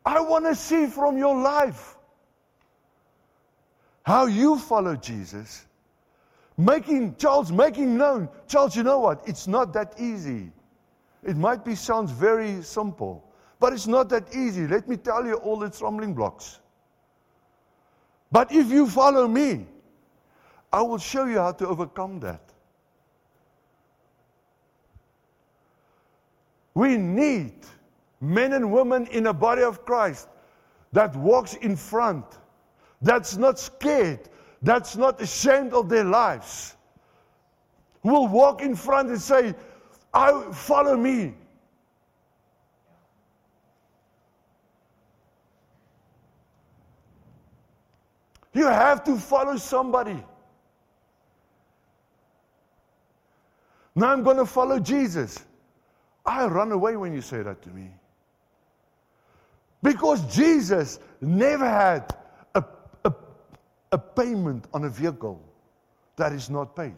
[0.06, 1.96] I want to see from your life
[4.04, 5.66] how you follow Jesus.
[6.58, 8.30] Making, Charles, making known.
[8.48, 9.22] Charles, you know what?
[9.28, 10.52] It's not that easy.
[11.24, 13.24] It might be sounds very simple,
[13.60, 14.68] but it's not that easy.
[14.68, 16.60] Let me tell you all its stumbling blocks.
[18.32, 19.68] But if you follow me,
[20.74, 22.42] I will show you how to overcome that.
[26.74, 27.54] We need
[28.22, 30.30] men and women in a body of Christ
[30.94, 32.26] that walks in front,
[33.02, 34.30] that's not scared,
[34.62, 36.76] that's not ashamed of their lives,
[38.04, 39.56] who will walk in front and say,
[40.14, 41.34] I follow me.
[48.54, 50.22] You have to follow somebody.
[53.96, 55.44] Now I'm going to follow Jesus.
[56.26, 57.90] I run away when you say that to me.
[59.84, 62.16] Because Jesus never had
[62.54, 62.64] a,
[63.04, 63.14] a,
[63.92, 65.42] a payment on a vehicle
[66.18, 66.96] that is not paid.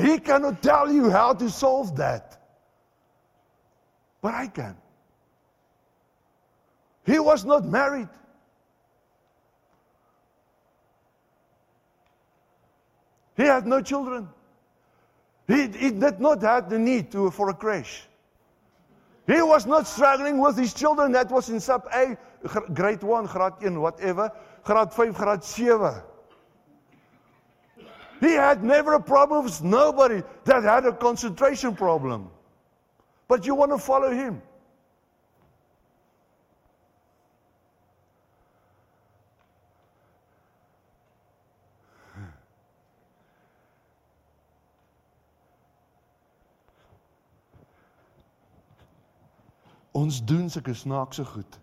[0.00, 2.42] He cannot tell you how to solve that.
[4.20, 4.76] But I can.
[7.04, 8.08] He was not married.
[13.36, 14.28] He had no children.
[15.46, 18.05] He, he did not have the need to, for a crash.
[19.26, 22.16] He was not struggling with his children that was in sub A,
[22.72, 24.30] grade 1, grade 1, whatever,
[24.62, 26.02] grade 5, grade 7.
[28.20, 32.30] He had never a problem with nobody that had a concentration problem.
[33.28, 34.40] But you want to follow him.
[49.96, 51.58] Ons doen sulke snaakse goed.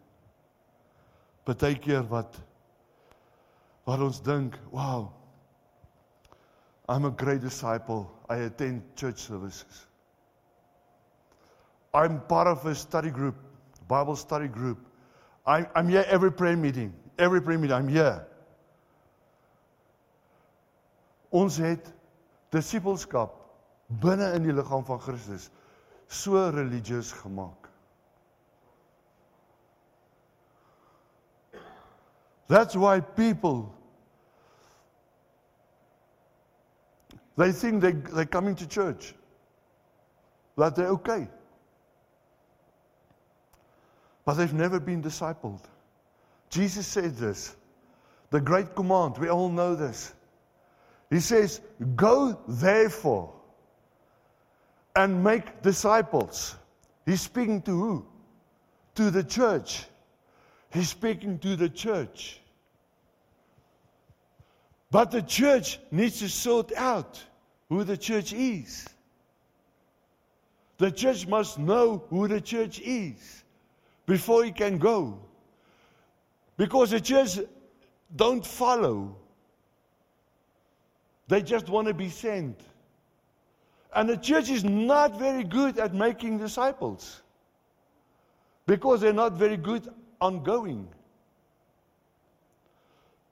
[1.46, 2.40] Partykeer wat
[3.84, 5.12] wat ons dink, "Wow.
[6.88, 8.10] I'm a great disciple.
[8.30, 9.88] I attend church services.
[11.94, 13.36] I'm part of a study group,
[13.88, 14.80] Bible study group.
[15.46, 16.94] I'm I'm here every prayer meeting.
[17.18, 18.26] Every prayer meeting I'm here."
[21.30, 21.94] Ons het
[22.50, 23.36] disippelskap
[23.90, 25.50] binne in die liggaam van Christus
[26.08, 27.63] so religieus gemaak.
[32.48, 33.76] That's why people
[37.36, 39.14] they think they they're coming to church.
[40.58, 41.28] That they're okay.
[44.26, 45.62] But they've never been discipled.
[46.50, 47.56] Jesus said this.
[48.30, 50.14] The great command, we all know this.
[51.10, 51.62] He says,
[51.96, 53.34] Go therefore
[54.96, 56.56] and make disciples.
[57.06, 58.06] He's speaking to who?
[58.96, 59.86] To the church.
[60.74, 62.40] He's speaking to the church.
[64.90, 67.24] But the church needs to sort out
[67.70, 68.88] who the church is.
[70.80, 73.44] The church must know who the church is
[74.08, 75.20] before it can go.
[76.58, 77.40] Because the church
[78.16, 79.16] don't follow.
[81.28, 82.60] They just want to be sent.
[83.96, 87.22] And the church is not very good at making disciples.
[88.66, 89.88] Because they're not very good
[90.24, 90.88] ongoing.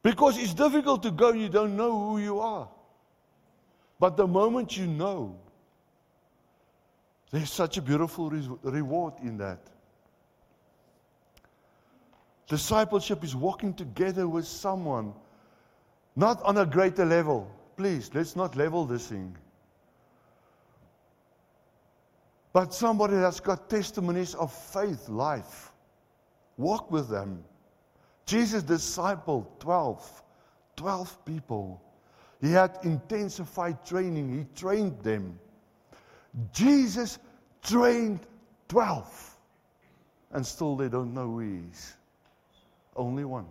[0.04, 2.68] Because it's difficult to go, you don't know who you are.
[4.00, 5.36] But the moment you know,
[7.32, 9.60] there's such a beautiful re- reward in that.
[12.48, 15.14] Discipleship is walking together with someone,
[16.18, 17.50] not on a greater level.
[17.78, 19.38] Please, let's not level this thing.
[22.52, 25.71] But somebody that's got testimonies of faith, life.
[26.62, 27.44] Walk with them.
[28.28, 30.24] Jesus discipled 12,
[30.76, 31.82] 12 people.
[32.40, 35.40] He had intensified training, he trained them.
[36.54, 37.18] Jesus
[37.64, 38.20] trained
[38.70, 39.38] 12.
[40.34, 41.96] And still they don't know who he is.
[42.96, 43.48] Only one.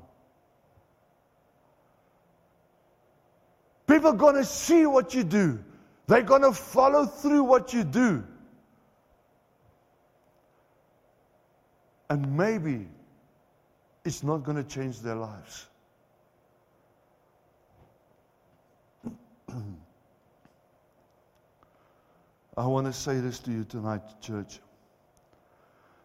[3.89, 5.59] People are going to see what you do.
[6.07, 8.25] They're going to follow through what you do.
[12.09, 12.87] And maybe
[14.05, 15.66] it's not going to change their lives.
[22.57, 24.61] I want to say this to you tonight, church.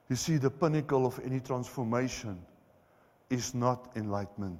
[0.09, 2.39] You see, the pinnacle of any transformation
[3.29, 4.59] is not enlightenment.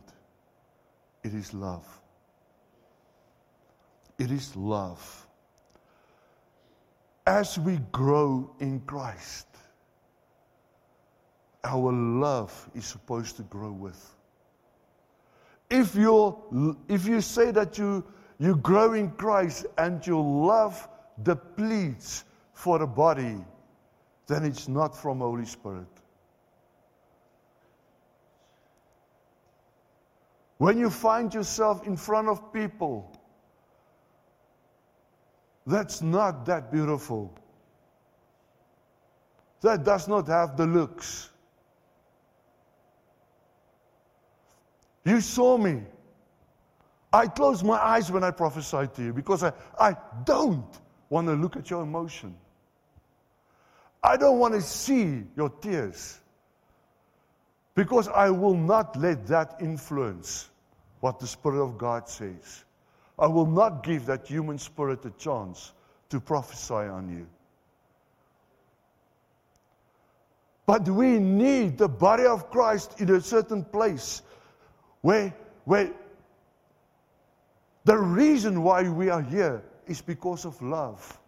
[1.23, 1.87] It is love.
[4.17, 5.27] It is love.
[7.27, 9.47] As we grow in Christ,
[11.65, 14.15] our love is supposed to grow with.
[15.69, 18.03] If you if you say that you
[18.39, 20.87] you grow in Christ and your love
[21.23, 23.43] depletes for the body,
[24.27, 25.87] then it's not from Holy Spirit.
[30.57, 33.11] When you find yourself in front of people,
[35.67, 37.33] that's not that beautiful.
[39.61, 41.29] That does not have the looks.
[45.05, 45.83] You saw me.
[47.13, 49.95] I close my eyes when I prophesy to you because I, I
[50.25, 50.67] don't
[51.09, 52.35] want to look at your emotion.
[54.03, 56.19] I don't want to see your tears
[57.75, 60.49] because I will not let that influence
[60.99, 62.65] what the Spirit of God says.
[63.17, 65.71] I will not give that human spirit a chance
[66.09, 67.27] to prophesy on you.
[70.65, 74.21] But we need the body of Christ in a certain place
[75.05, 75.31] where,
[75.65, 75.91] where
[77.83, 81.19] the reason why we are here is because of love.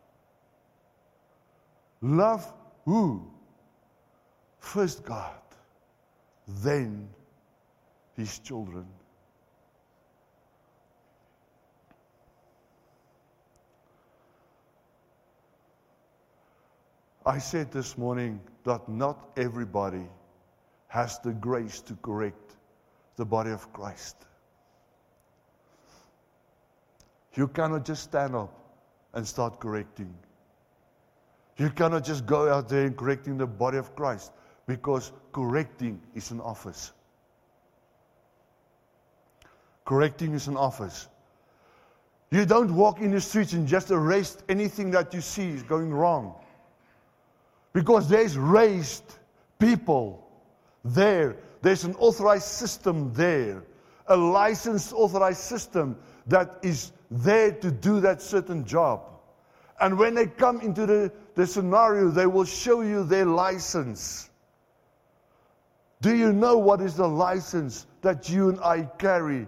[2.01, 2.51] Love
[2.85, 3.23] who?
[4.57, 5.39] First God,
[6.47, 7.07] then
[8.15, 8.87] His children.
[17.27, 20.07] I said this morning that not everybody
[20.87, 22.56] has the grace to correct
[23.17, 24.15] the body of Christ.
[27.33, 28.53] You cannot just stand up
[29.13, 30.13] and start correcting.
[31.57, 34.31] You cannot just go out there and correcting the body of Christ
[34.67, 36.93] because correcting is an office.
[39.85, 41.07] Correcting is an office.
[42.29, 45.93] You don't walk in the streets and just arrest anything that you see is going
[45.93, 46.35] wrong.
[47.73, 49.15] Because there's raised
[49.59, 50.27] people
[50.83, 51.37] there.
[51.61, 53.63] There's an authorized system there,
[54.07, 55.97] a licensed authorized system
[56.27, 59.01] that is there to do that certain job.
[59.79, 64.29] And when they come into the, the scenario, they will show you their license.
[66.01, 69.47] Do you know what is the license that you and I carry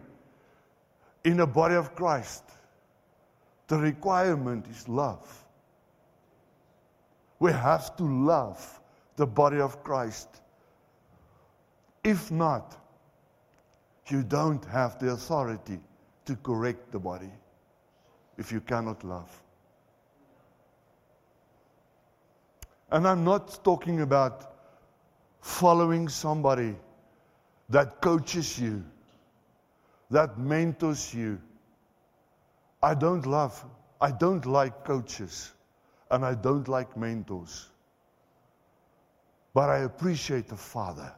[1.24, 2.44] in the body of Christ?
[3.68, 5.46] The requirement is love.
[7.40, 8.80] We have to love
[9.16, 10.28] the body of Christ.
[12.04, 12.78] If not,
[14.08, 15.80] you don't have the authority
[16.26, 17.32] to correct the body
[18.38, 19.30] if you cannot love.
[22.92, 24.56] And I'm not talking about
[25.42, 26.76] following somebody
[27.70, 28.84] that coaches you,
[30.10, 31.40] that mentors you.
[32.82, 33.64] I don't love,
[34.02, 35.52] I don't like coaches
[36.10, 37.70] and I don't like mentors.
[39.54, 41.14] But I appreciate a father.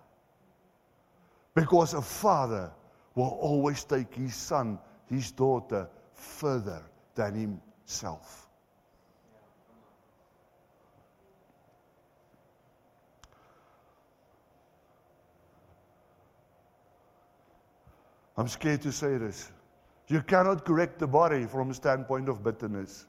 [1.53, 2.71] Because a father
[3.15, 6.81] will always take his son, his daughter, further
[7.15, 8.47] than himself.
[18.37, 19.51] I'm scared to say this.
[20.07, 23.05] You cannot correct the body from a standpoint of bitterness.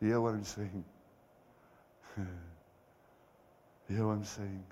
[0.00, 0.84] Hear what I'm saying?
[2.22, 4.64] You hear what I'm saying?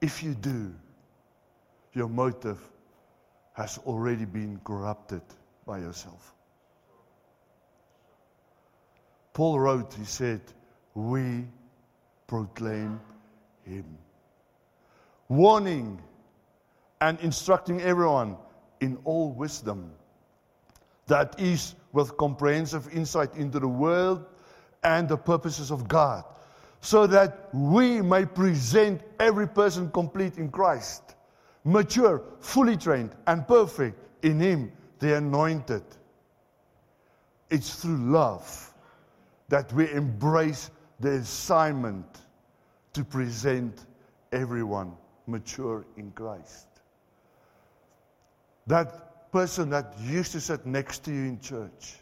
[0.00, 0.74] If you do,
[1.92, 2.60] your motive
[3.54, 5.22] has already been corrupted
[5.66, 6.34] by yourself.
[9.32, 10.40] Paul wrote, he said,
[10.94, 11.44] We
[12.26, 13.00] proclaim
[13.64, 13.84] him.
[15.28, 16.00] Warning
[17.00, 18.36] and instructing everyone
[18.80, 19.92] in all wisdom
[21.06, 24.24] that is with comprehensive insight into the world
[24.88, 26.24] and the purposes of God,
[26.80, 31.14] so that we may present every person complete in Christ,
[31.64, 35.82] mature, fully trained, and perfect in Him, the anointed.
[37.50, 38.72] It's through love
[39.48, 40.70] that we embrace
[41.00, 42.06] the assignment
[42.94, 43.84] to present
[44.32, 44.92] everyone
[45.26, 46.66] mature in Christ.
[48.66, 51.96] That person that used to sit next to you in church.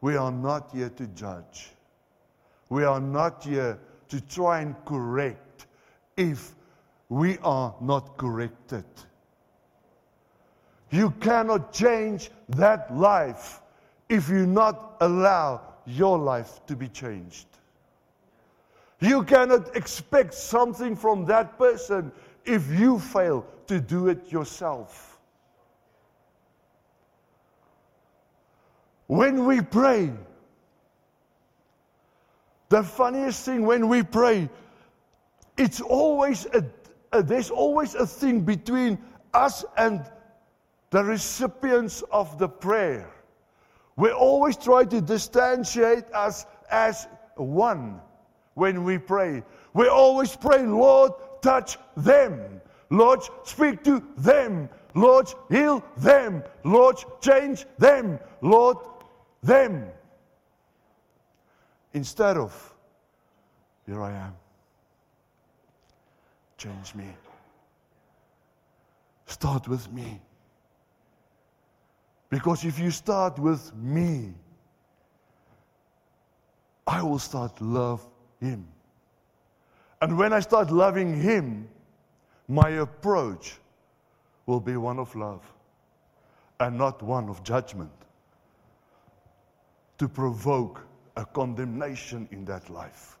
[0.00, 1.70] We are not here to judge.
[2.68, 5.66] We are not here to try and correct
[6.16, 6.54] if
[7.08, 8.84] we are not corrected.
[10.90, 13.60] You cannot change that life
[14.08, 17.46] if you not allow your life to be changed.
[19.00, 22.12] You cannot expect something from that person
[22.44, 25.18] if you fail to do it yourself.
[29.06, 30.12] When we pray,
[32.68, 34.48] the funniest thing when we pray,
[35.56, 36.64] it's always a,
[37.12, 38.98] a, there's always a thing between
[39.32, 40.04] us and
[40.90, 43.10] the recipients of the prayer.
[43.96, 47.06] We always try to distantiate us as
[47.36, 48.00] one
[48.54, 49.42] when we pray.
[49.74, 51.12] We always pray, Lord,
[51.42, 52.60] touch them.
[52.90, 54.68] Lord, speak to them.
[54.94, 56.42] Lord, heal them.
[56.64, 58.18] Lord, change them.
[58.40, 58.78] Lord,
[59.42, 59.86] them.
[61.96, 62.74] Instead of,
[63.86, 64.34] here I am.
[66.58, 67.06] Change me.
[69.24, 70.20] Start with me.
[72.28, 74.34] Because if you start with me,
[76.86, 78.06] I will start love
[78.42, 78.68] him.
[80.02, 81.66] And when I start loving him,
[82.46, 83.56] my approach
[84.44, 85.50] will be one of love
[86.60, 87.90] and not one of judgment
[89.96, 90.86] to provoke
[91.16, 93.18] a condemnation in that life.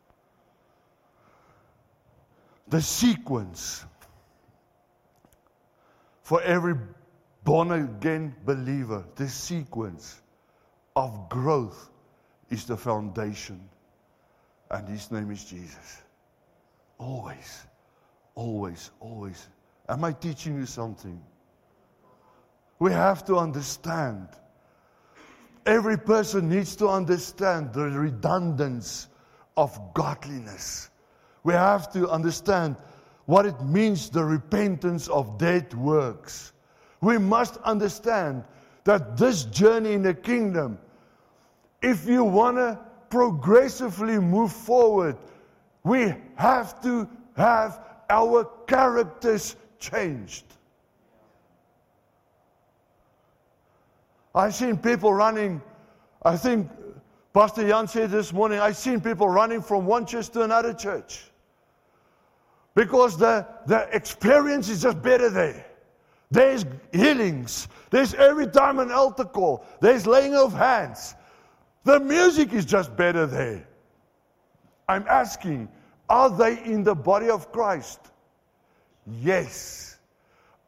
[2.68, 3.84] The sequence
[6.22, 6.74] for every
[7.44, 10.20] born again believer, the sequence
[10.96, 11.90] of growth
[12.50, 13.60] is the foundation.
[14.70, 16.02] And his name is Jesus.
[16.98, 17.66] Always,
[18.34, 19.46] always, always.
[19.88, 21.22] Am I teaching you something?
[22.80, 24.28] We have to understand.
[25.66, 29.08] Every person needs to understand the redundance
[29.56, 30.90] of godliness.
[31.42, 32.76] We have to understand
[33.26, 36.52] what it means the repentance of dead works.
[37.00, 38.44] We must understand
[38.84, 40.78] that this journey in the kingdom,
[41.82, 42.78] if you want to
[43.10, 45.16] progressively move forward,
[45.82, 50.44] we have to have our characters changed.
[54.36, 55.62] I've seen people running,
[56.22, 56.70] I think
[57.32, 61.24] Pastor Jan said this morning, I've seen people running from one church to another church.
[62.74, 65.64] Because the, the experience is just better there.
[66.30, 67.68] There's healings.
[67.90, 69.64] There's every time an altar call.
[69.80, 71.14] There's laying of hands.
[71.84, 73.66] The music is just better there.
[74.86, 75.70] I'm asking,
[76.10, 78.00] are they in the body of Christ?
[79.06, 79.96] Yes.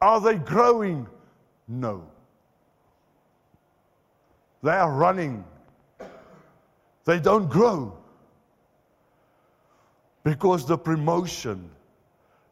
[0.01, 1.07] Are they growing?
[1.67, 2.07] No.
[4.63, 5.45] They are running.
[7.05, 7.97] They don't grow.
[10.25, 11.71] Because the promotion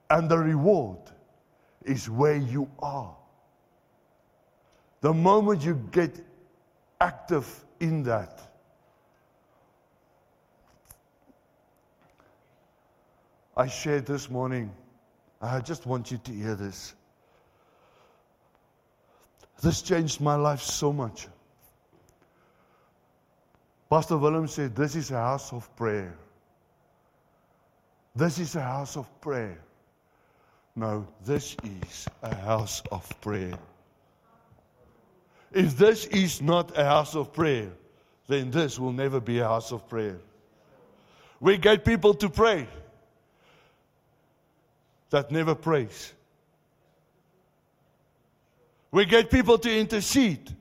[0.09, 0.99] and the reward
[1.85, 3.15] is where you are.
[5.01, 6.25] The moment you get
[7.01, 8.41] active in that,
[13.57, 14.73] I shared this morning.
[15.41, 16.95] I just want you to hear this.
[19.63, 21.29] This changed my life so much.
[23.89, 26.17] Pastor Willem said, This is a house of prayer.
[28.15, 29.59] This is a house of prayer.
[30.75, 33.55] No, this is a house of prayer.
[35.53, 37.71] If this is not a house of prayer,
[38.27, 40.19] then this will never be a house of prayer.
[41.41, 42.67] We get people to pray
[45.11, 46.13] that never prays.
[48.91, 50.55] We get people to intercede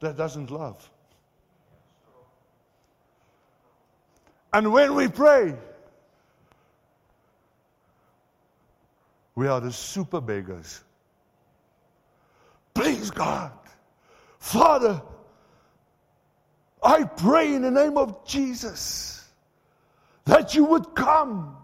[0.00, 0.90] that doesn't love.
[4.52, 5.56] And when we pray,
[9.40, 10.84] We are the super beggars.
[12.74, 13.52] Please, God,
[14.38, 15.00] Father,
[16.82, 19.26] I pray in the name of Jesus
[20.26, 21.56] that you would come.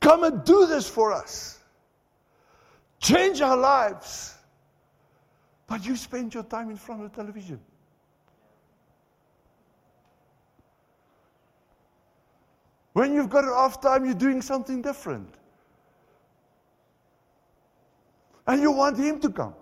[0.00, 1.58] Come and do this for us.
[2.98, 4.34] Change our lives.
[5.66, 7.58] But you spend your time in front of the television.
[12.92, 15.34] When you've got it off time, you're doing something different.
[18.46, 19.54] And you want Him to come.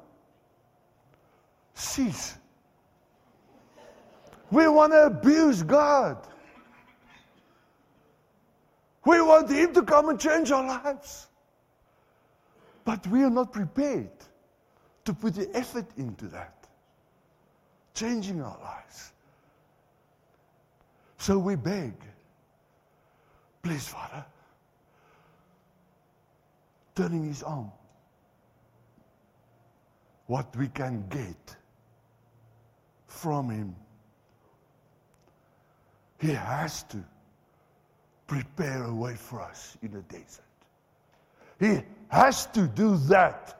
[1.74, 2.36] Cease.
[4.50, 6.26] We want to abuse God.
[9.04, 11.26] We want Him to come and change our lives.
[12.84, 14.10] But we are not prepared
[15.04, 16.66] to put the effort into that,
[17.94, 19.12] changing our lives.
[21.18, 21.92] So we beg.
[23.62, 24.24] Please, Father.
[26.94, 27.70] Turning his arm.
[30.26, 31.56] What we can get
[33.06, 33.74] from him.
[36.18, 37.02] He has to
[38.26, 40.44] prepare a way for us in the desert.
[41.58, 43.54] He has to do that.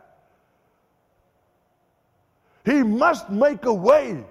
[2.65, 4.25] He must make a way.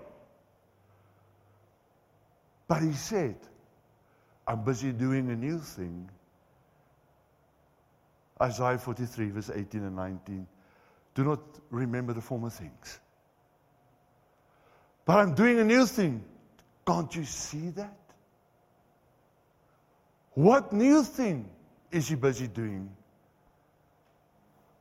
[2.68, 3.36] But he said,
[4.48, 6.10] I'm busy doing a new thing.
[8.41, 10.48] Isaiah 43, verse 18 and 19.
[11.16, 11.39] Do not
[11.70, 13.00] remember the former things.
[15.06, 16.24] But I'm doing a new thing.
[16.86, 17.98] Can't you see that?
[20.34, 21.50] What new thing
[21.91, 22.89] is he busy doing?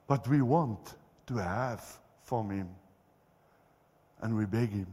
[0.06, 0.94] But we want
[1.26, 1.84] to have
[2.22, 2.68] from him.
[4.20, 4.86] And we beg him,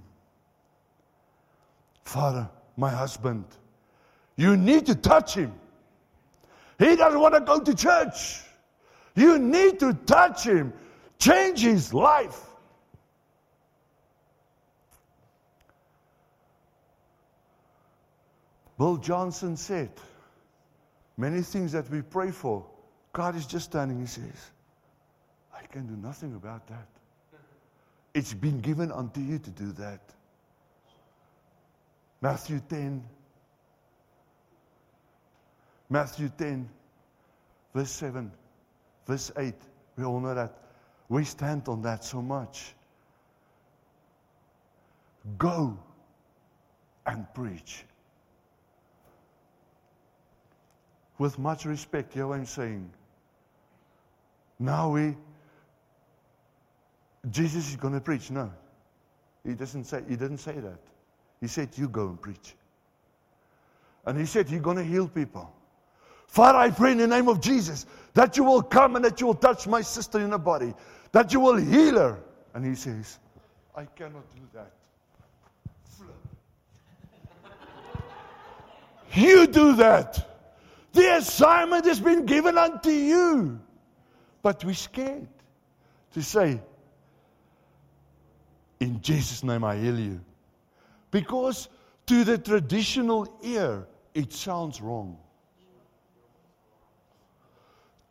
[2.04, 3.46] Father, my husband,
[4.36, 5.54] you need to touch him.
[6.80, 8.42] He doesn't want to go to church.
[9.16, 10.74] You need to touch him,
[11.20, 12.40] change his life.
[18.78, 19.92] Bill Johnson said,
[21.16, 22.66] Many things that we pray for,
[23.14, 24.52] God is just standing, He says,
[25.54, 26.88] I can do nothing about that.
[28.14, 30.02] It's been given unto you to do that.
[32.22, 33.04] Matthew 10.
[35.94, 36.68] Matthew 10,
[37.76, 38.32] verse 7,
[39.06, 39.54] verse 8.
[39.96, 40.58] We all know that.
[41.08, 42.74] We stand on that so much.
[45.38, 45.78] Go
[47.06, 47.86] and preach.
[51.20, 52.90] With much respect, you know what I'm saying?
[54.58, 55.16] Now we
[57.30, 58.32] Jesus is going to preach.
[58.32, 58.52] No.
[59.46, 60.80] He doesn't say he didn't say that.
[61.40, 62.56] He said, You go and preach.
[64.08, 65.54] And he said, You're going to heal people.
[66.34, 69.28] Father, I pray in the name of Jesus that you will come and that you
[69.28, 70.74] will touch my sister in the body,
[71.12, 72.24] that you will heal her.
[72.56, 73.20] And he says,
[73.76, 74.74] I cannot do that.
[79.14, 80.28] you do that.
[80.94, 83.60] The assignment has been given unto you.
[84.42, 85.28] But we're scared
[86.14, 86.60] to say,
[88.80, 90.20] In Jesus' name I heal you.
[91.12, 91.70] Because
[92.08, 95.20] to the traditional ear, it sounds wrong.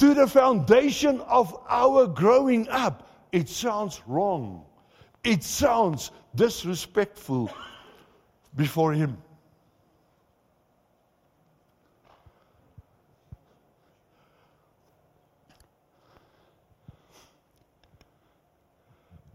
[0.03, 4.65] To the foundation of our growing up, it sounds wrong.
[5.23, 7.49] It sounds disrespectful
[8.57, 9.17] before Him.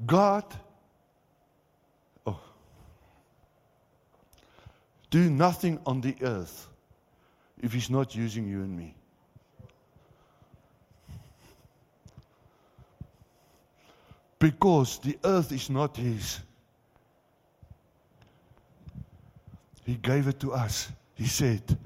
[0.06, 0.44] God,
[2.26, 2.42] oh,
[5.12, 6.68] do nothing on the earth
[7.62, 8.98] if He's not using you and me.
[14.48, 16.40] Because the earth is not His.
[19.84, 20.90] He gave it to us.
[21.16, 21.78] He said,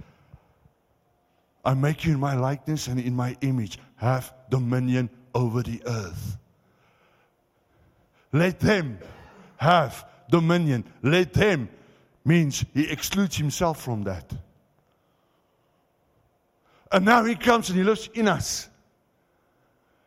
[1.66, 3.80] I make you in my likeness and in my image.
[3.96, 6.38] Have dominion over the earth.
[8.32, 9.00] Let them
[9.58, 10.84] have dominion.
[11.02, 11.68] Let them
[12.24, 14.32] means he excludes himself from that.
[16.92, 18.70] And now he comes and he lives in us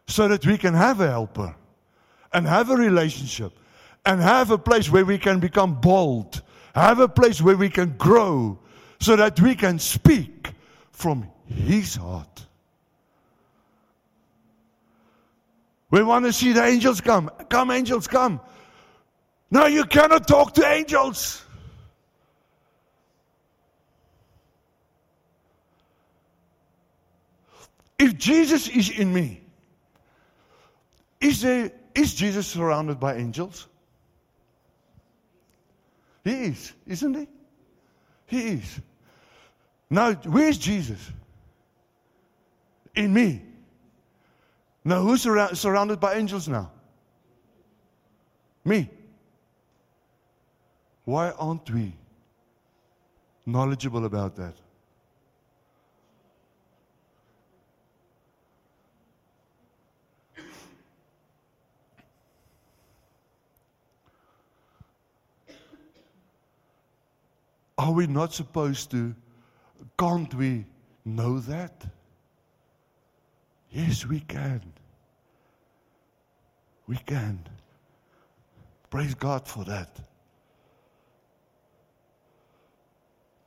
[0.07, 1.57] so that we can have a helper
[2.35, 3.53] and have a relationship
[4.05, 6.43] and have a place where we can become bold,
[6.75, 8.59] have a place where we can grow
[9.01, 10.51] so that we can speak
[10.91, 12.47] from his heart.
[15.91, 17.31] We want to see the angels come.
[17.49, 18.41] Come, angels, come.
[19.51, 21.45] No, you cannot talk to angels.
[27.97, 29.41] If Jesus is in me,
[31.21, 33.67] is, there, is Jesus surrounded by angels?
[36.25, 37.29] He is, isn't he?
[38.27, 38.81] He is.
[39.91, 40.99] Now, where's Jesus?
[42.95, 43.43] In me.
[44.85, 46.71] Now, who's surrounded by angels now?
[48.65, 48.89] Me.
[51.05, 51.95] Why aren't we
[53.45, 54.55] knowledgeable about that?
[67.85, 69.15] Are we not supposed to?
[69.99, 70.65] Can't we
[71.05, 71.85] know that?
[73.71, 74.63] Yes, we can.
[76.87, 77.47] We can.
[78.89, 80.01] Praise God for that.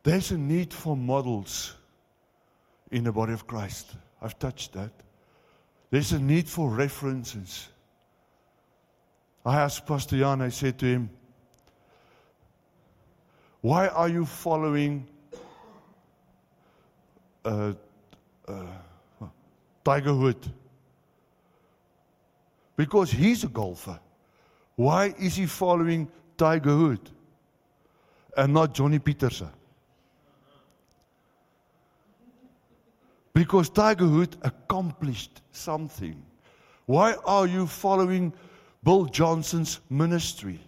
[0.04, 1.74] There's a need for models
[2.92, 3.96] in the body of Christ.
[4.22, 4.92] I've touched that.
[5.90, 7.70] There's a need for references.
[9.44, 11.10] I asked Pastor Jan, I said to him,
[13.62, 15.08] Why are you following
[17.48, 17.74] uh,
[18.48, 18.66] uh,
[19.84, 20.50] Tiger Woods.
[22.76, 24.00] Because he's a golfer.
[24.76, 27.12] Why is he following Tiger Woods
[28.36, 29.50] and not Johnny Peterson?
[33.34, 36.22] Because Tiger Woods accomplished something.
[36.86, 38.34] Why are you following
[38.84, 40.60] Bill Johnson's ministry?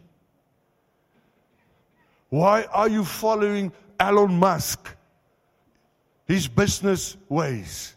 [2.30, 4.96] Why are you following Elon Musk,
[6.28, 7.96] his business ways?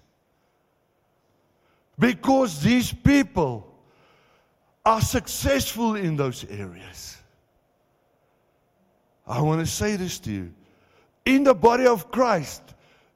[1.99, 3.69] Because these people
[4.85, 7.19] are successful in those areas.
[9.27, 10.53] I want to say this to you.
[11.25, 12.63] In the body of Christ,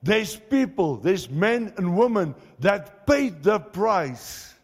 [0.03, 4.55] there's people, there's men and women that paid the price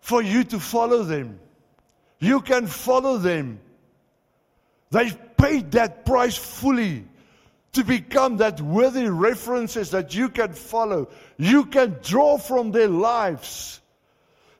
[0.00, 1.40] for you to follow them.
[2.18, 3.58] You can follow them.
[4.94, 7.04] They've paid that price fully
[7.72, 11.08] to become that worthy references that you can follow.
[11.36, 13.80] You can draw from their lives.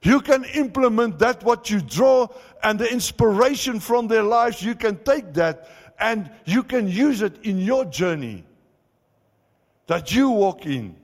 [0.03, 2.27] You can implement that what you draw
[2.65, 4.61] and the inspiration from their lives.
[4.61, 5.71] You can take that
[6.01, 8.43] and you can use it in your journey
[9.87, 10.97] that you walk in.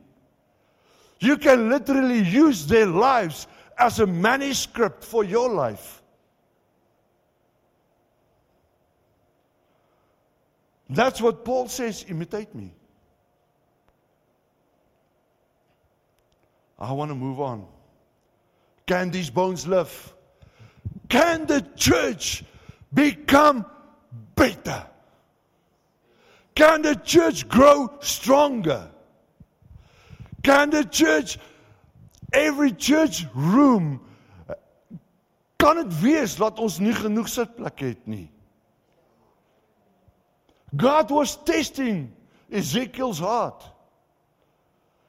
[1.21, 3.47] You can literally use their lives
[3.79, 6.00] as a manuscript for your life.
[10.91, 12.75] That's what Paul says imitate me.
[16.79, 17.67] I want to move on.
[18.87, 20.15] Can these bones live?
[21.09, 22.43] Can the church
[22.93, 23.65] become
[24.35, 24.87] better?
[26.55, 28.91] Can the church grow stronger?
[30.43, 31.39] Can the church
[32.33, 34.01] every church room
[35.57, 38.31] kan dit wees dat ons nie genoeg sitplek het nie.
[40.77, 42.13] God was testing
[42.51, 43.65] Ezekiel's heart.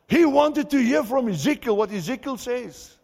[0.08, 2.98] He wanted to hear from Ezekiel what Ezekiel says.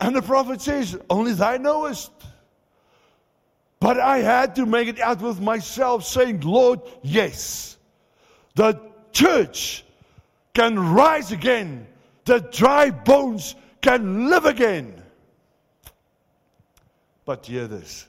[0.00, 2.12] And the prophet says, Only thou knowest.
[3.80, 7.76] But I had to make it out with myself, saying, Lord, yes,
[8.54, 8.80] the
[9.12, 9.84] church
[10.52, 11.86] can rise again
[12.28, 15.02] the dry bones can live again.
[17.24, 18.06] But hear this.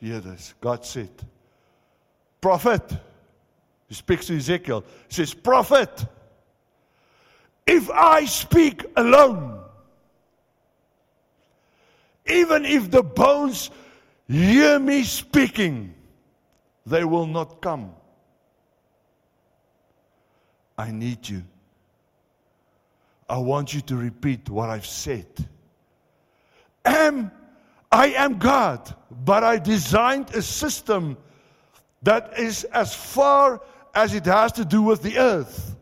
[0.00, 0.54] Hear this.
[0.60, 1.10] God said,
[2.40, 2.82] Prophet,
[3.86, 6.06] he speaks to Ezekiel, he says, Prophet,
[7.66, 9.62] if I speak alone,
[12.26, 13.70] even if the bones
[14.26, 15.94] hear me speaking,
[16.86, 17.94] they will not come.
[20.78, 21.42] I need you.
[23.28, 25.26] I want you to repeat what I've said.
[26.84, 27.30] Am
[27.92, 31.16] I am God, but I designed a system
[32.02, 33.60] that is as far
[33.94, 35.76] as it has to do with the earth.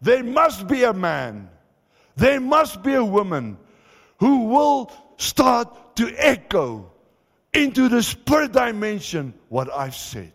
[0.00, 1.50] There must be a man,
[2.16, 3.58] there must be a woman
[4.18, 6.92] who will start to echo
[7.52, 10.32] into the spirit dimension what I've said.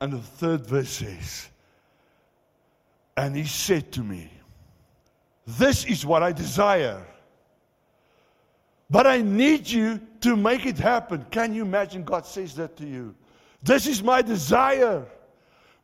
[0.00, 1.48] And the third verse says,
[3.16, 4.28] and he said to me,
[5.46, 7.04] This is what I desire.
[8.90, 11.26] But I need you to make it happen.
[11.30, 13.14] Can you imagine God says that to you?
[13.62, 15.06] This is my desire.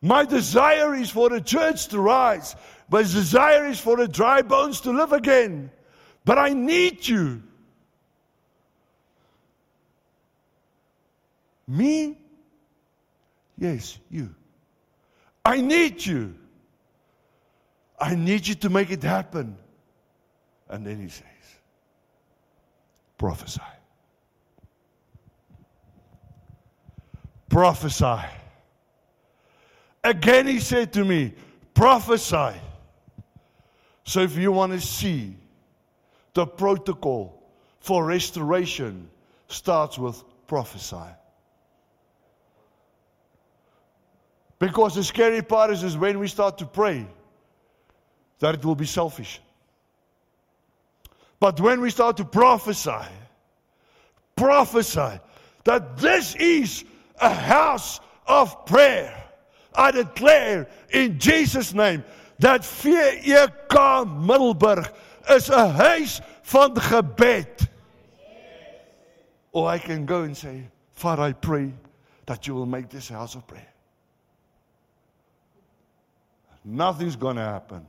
[0.03, 2.57] My desire is for the church to rise.
[2.91, 5.71] My desire is for the dry bones to live again.
[6.25, 7.43] But I need you.
[11.67, 12.19] Me?
[13.59, 14.35] Yes, you.
[15.45, 16.35] I need you.
[18.01, 19.57] I need you to make it happen.
[20.69, 21.27] And then he says,
[23.19, 23.61] prophesy.
[27.49, 28.25] Prophesy.
[30.03, 31.35] Again, he said to me,
[31.75, 32.59] prophesy.
[34.05, 35.37] So if you want to see
[36.33, 37.43] the protocol
[37.81, 39.11] for restoration
[39.49, 40.97] starts with prophesy.
[44.59, 47.07] Because the scary part is, is when we start to pray
[48.41, 49.41] that it will be selfish.
[51.39, 53.07] But when we start to prophesy,
[54.37, 55.21] prophesy
[55.65, 56.85] that this is
[57.21, 59.25] a house of prayer,
[59.75, 62.03] I declare in Jesus' name
[62.39, 63.27] that VEK
[64.07, 64.91] Middelburg
[65.31, 67.69] is a huis van gebed.
[69.53, 71.73] Or I can go and say, Father, I pray
[72.27, 73.67] that you will make this house of prayer.
[76.65, 77.87] Nothing's going to happen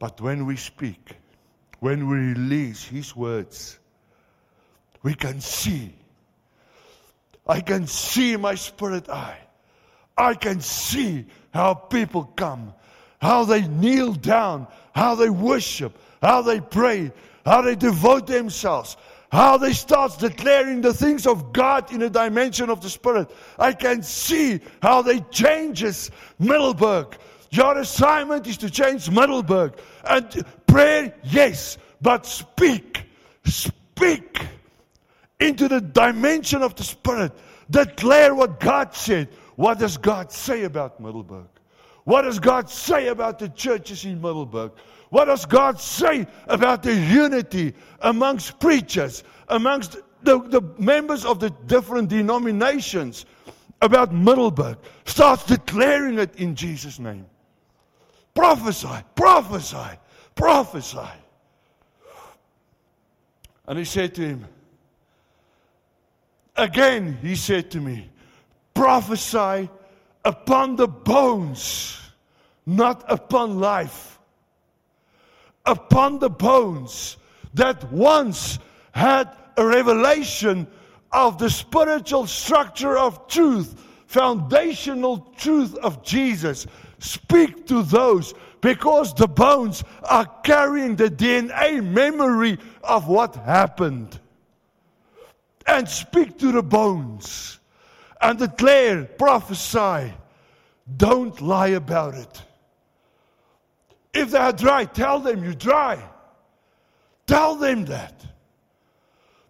[0.00, 1.14] but when we speak,
[1.78, 3.78] when we release His words,
[5.02, 5.94] we can see.
[7.46, 9.38] I can see my spirit eye.
[10.16, 12.74] I can see how people come,
[13.20, 17.12] how they kneel down, how they worship, how they pray,
[17.44, 18.96] how they devote themselves,
[19.30, 23.30] how they start declaring the things of God in a dimension of the Spirit.
[23.58, 27.16] I can see how they changes Middelburg.
[27.50, 29.74] Your assignment is to change Middelburg.
[30.04, 33.04] And prayer, yes, but speak,
[33.44, 34.40] speak
[35.40, 37.32] into the dimension of the Spirit.
[37.70, 39.28] Declare what God said.
[39.56, 41.46] What does God say about Middelburg?
[42.04, 44.72] What does God say about the churches in Middelburg?
[45.10, 51.50] What does God say about the unity amongst preachers, amongst the, the members of the
[51.66, 53.26] different denominations
[53.82, 54.78] about Middelburg?
[55.04, 57.26] Start declaring it in Jesus' name.
[58.34, 59.98] Prophesy, prophesy,
[60.34, 60.98] prophesy.
[63.66, 64.46] And he said to him,
[66.56, 68.10] Again, he said to me,
[68.74, 69.70] prophesy
[70.24, 71.98] upon the bones,
[72.66, 74.10] not upon life
[75.66, 77.16] upon the bones
[77.54, 78.58] that once
[78.92, 80.66] had a revelation
[81.12, 83.74] of the spiritual structure of truth,
[84.06, 86.66] foundational truth of Jesus.
[87.00, 94.20] Speak to those because the bones are carrying the DNA memory of what happened.
[95.66, 97.58] And speak to the bones
[98.20, 100.12] and declare, prophesy.
[100.96, 102.42] Don't lie about it.
[104.12, 106.02] If they are dry, tell them you're dry.
[107.26, 108.26] Tell them that.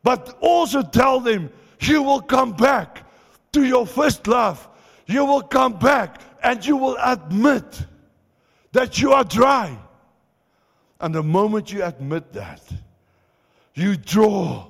[0.05, 3.05] But also tell them you will come back
[3.53, 4.69] to your first love.
[5.07, 7.87] You will come back and you will admit
[8.73, 9.77] that you are dry.
[11.01, 12.63] And the moment you admit that,
[13.75, 14.67] you draw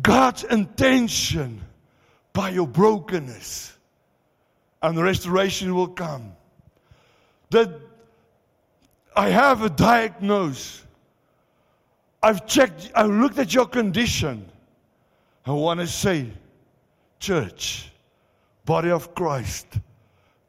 [0.00, 1.60] God's intention
[2.32, 3.76] by your brokenness,
[4.82, 6.32] and the restoration will come.
[7.50, 7.70] That
[9.16, 10.86] I have a diagnosis.
[12.22, 14.46] I've checked, I've looked at your condition.
[15.44, 16.30] I want to say,
[17.18, 17.90] church,
[18.64, 19.66] body of Christ,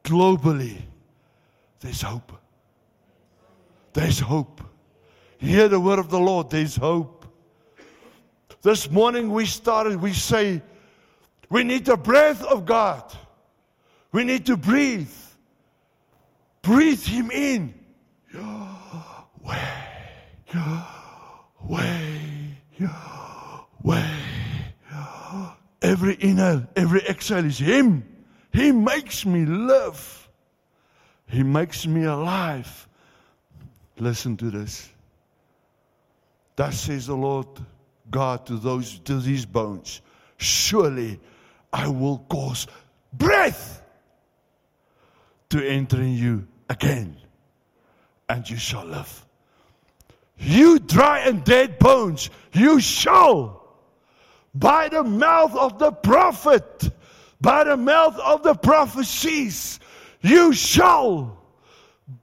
[0.02, 0.76] globally,
[1.80, 2.32] there's hope.
[3.92, 4.62] There's hope.
[5.38, 7.26] Hear the word of the Lord, there's hope.
[8.62, 10.62] This morning we started, we say,
[11.50, 13.12] we need the breath of God.
[14.12, 15.12] We need to breathe.
[16.62, 17.74] Breathe Him in
[19.42, 19.60] way,
[21.68, 22.20] way,
[23.82, 24.18] way.
[25.82, 28.11] Every inhale, every exhale is Him.
[28.52, 30.28] He makes me live.
[31.26, 32.88] He makes me alive.
[33.98, 34.88] Listen to this.
[36.56, 37.46] Thus says the Lord
[38.10, 40.02] God to those to these bones.
[40.36, 41.18] Surely
[41.72, 42.66] I will cause
[43.14, 43.82] breath
[45.48, 47.16] to enter in you again
[48.28, 49.26] and you shall live.
[50.38, 53.62] You dry and dead bones, you shall,
[54.54, 56.90] by the mouth of the prophet,
[57.42, 59.80] by the mouth of the prophecies,
[60.22, 61.36] you shall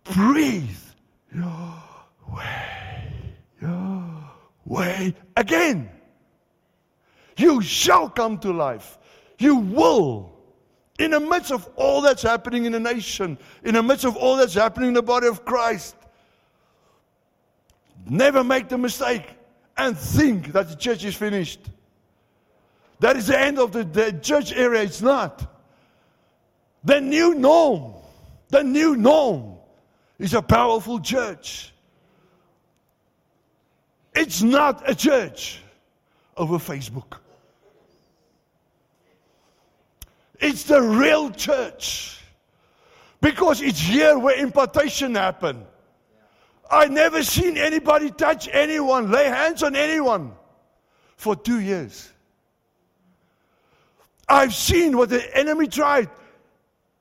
[0.06, 0.78] breathe
[1.36, 1.74] your
[2.34, 3.14] way,
[3.62, 4.04] your
[4.66, 5.90] way again.
[7.36, 8.98] You shall come to life.
[9.38, 10.34] You will
[11.00, 14.38] in the midst of all that's happening in the nation, in the midst of all
[14.38, 15.96] that's happening in the body of Christ,
[18.06, 19.26] never make the mistake
[19.78, 21.70] and think that the church is finished.
[23.00, 24.84] That is the end of the, the church area.
[24.84, 25.46] It's not.
[26.84, 27.94] The new norm,
[28.50, 29.56] the new norm
[30.18, 31.74] is a powerful church.
[34.14, 35.62] It's not a church
[36.36, 37.18] over Facebook.
[40.40, 42.16] It's the real church.
[43.22, 45.66] Because it's here where impartation happened.
[46.72, 50.32] I never seen anybody touch anyone, lay hands on anyone
[51.18, 52.10] for two years.
[54.30, 56.10] I've seen what the enemy tried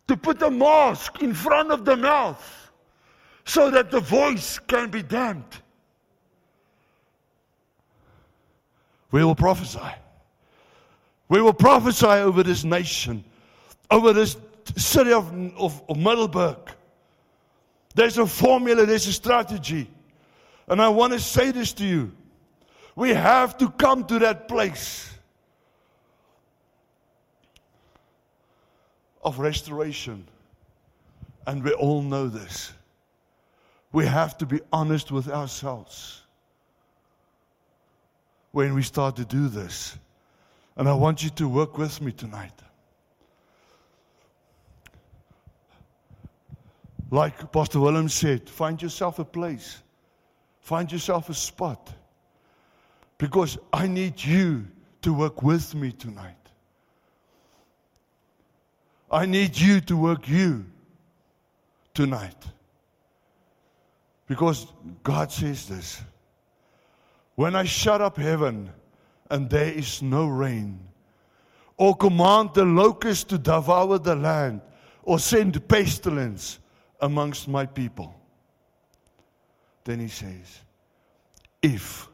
[0.09, 2.71] to put a mask in front of the mouth
[3.45, 5.63] so that the voice can be damped.
[9.11, 9.81] We will prophesy.
[11.29, 13.25] We will prophesy over this nation,
[13.91, 14.37] over this
[14.77, 16.59] city of, of, of Middelburg.
[17.95, 19.91] There's a formula, there's a strategy.
[20.69, 22.13] And I want to say this to you.
[22.97, 25.18] We have to come to that place
[29.23, 30.27] of restoration.
[31.47, 32.73] And we all know this.
[33.93, 36.23] We have to be honest with ourselves.
[38.53, 39.97] when we start to do this.
[40.77, 42.53] And I want you to work with me tonight.
[47.11, 49.83] Like Pastor Willem said, find yourself a place,
[50.61, 51.93] find yourself a spot.
[53.17, 54.67] Because I need you
[55.03, 56.38] to work with me tonight.
[59.11, 60.67] I need you to work you
[61.95, 62.37] tonight.
[64.27, 64.67] Because
[65.03, 66.03] God says this
[67.35, 68.71] When I shut up heaven
[69.31, 70.79] and there is no rain,
[71.77, 74.61] or command the locust to devour the land,
[75.03, 76.59] or send pestilence
[77.01, 78.15] amongst my people,
[79.85, 80.61] then he says,
[81.63, 82.09] If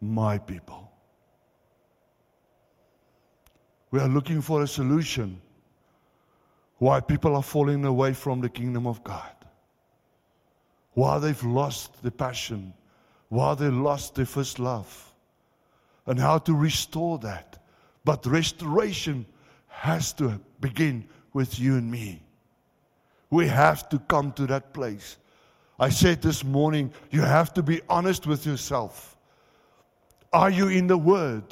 [0.00, 0.90] my people.
[3.92, 5.40] We are looking for a solution
[6.78, 9.30] why people are falling away from the kingdom of God.
[10.92, 12.72] Why they've lost the passion,
[13.28, 15.12] why they lost their first love,
[16.06, 17.62] and how to restore that.
[18.04, 19.26] But restoration
[19.68, 22.22] has to begin with you and me.
[23.30, 25.16] We have to come to that place.
[25.78, 29.16] I said this morning, you have to be honest with yourself.
[30.32, 31.42] Are you in the Word?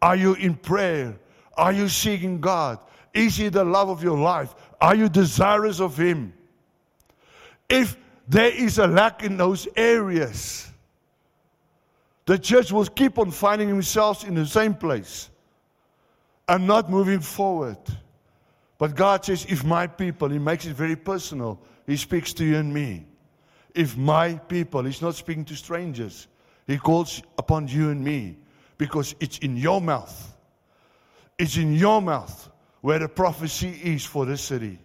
[0.00, 1.18] Are you in prayer?
[1.56, 2.78] Are you seeking God?
[3.12, 4.54] Is He the love of your life?
[4.80, 6.32] Are you desirous of Him?
[7.68, 7.96] If
[8.28, 10.70] there is a lack in those areas,
[12.26, 15.30] the church will keep on finding themselves in the same place
[16.48, 17.78] and not moving forward.
[18.78, 21.58] But God says, if my people, He makes it very personal.
[21.86, 23.06] He speaks to you and me.
[23.74, 26.28] If my people, He's not speaking to strangers.
[26.66, 28.36] He calls upon you and me
[28.76, 30.36] because it's in your mouth.
[31.38, 32.50] It's in your mouth
[32.86, 34.78] where the prophecy is for this city.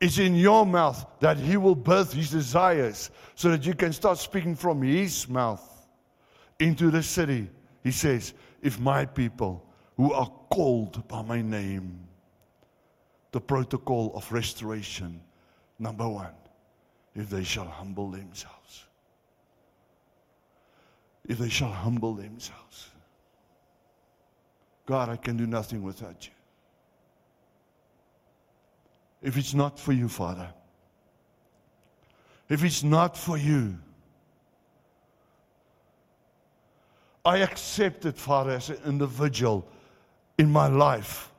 [0.00, 4.16] It's in your mouth that He will birth His desires so that you can start
[4.16, 5.60] speaking from His mouth
[6.58, 7.50] into the city.
[7.84, 8.32] He says,
[8.62, 12.08] If my people who are called by my name,
[13.32, 15.20] the protocol of restoration,
[15.78, 16.32] number one,
[17.14, 18.86] if they shall humble themselves.
[21.26, 22.88] If they shall humble themselves.
[24.86, 26.32] God, I can do nothing without you
[29.22, 30.48] if it's not for you, Father.
[32.48, 33.78] If it's not for you,
[37.24, 39.68] I accept it, Father, as an individual
[40.38, 41.30] in my life.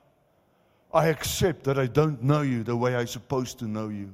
[0.93, 4.14] I accept that I don't know you the way I'm supposed to know you.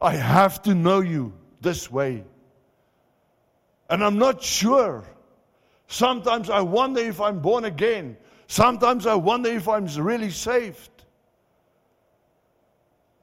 [0.00, 2.24] I have to know you this way.
[3.90, 5.04] And I'm not sure.
[5.88, 8.16] Sometimes I wonder if I'm born again.
[8.48, 10.93] Sometimes I wonder if I'm really saved.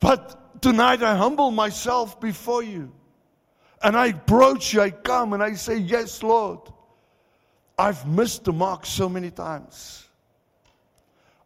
[0.02, 2.92] But tonight I humble myself before you.
[3.82, 6.60] And I approach you, I come and I say, Yes, Lord.
[7.78, 10.08] I've missed the mark so many times.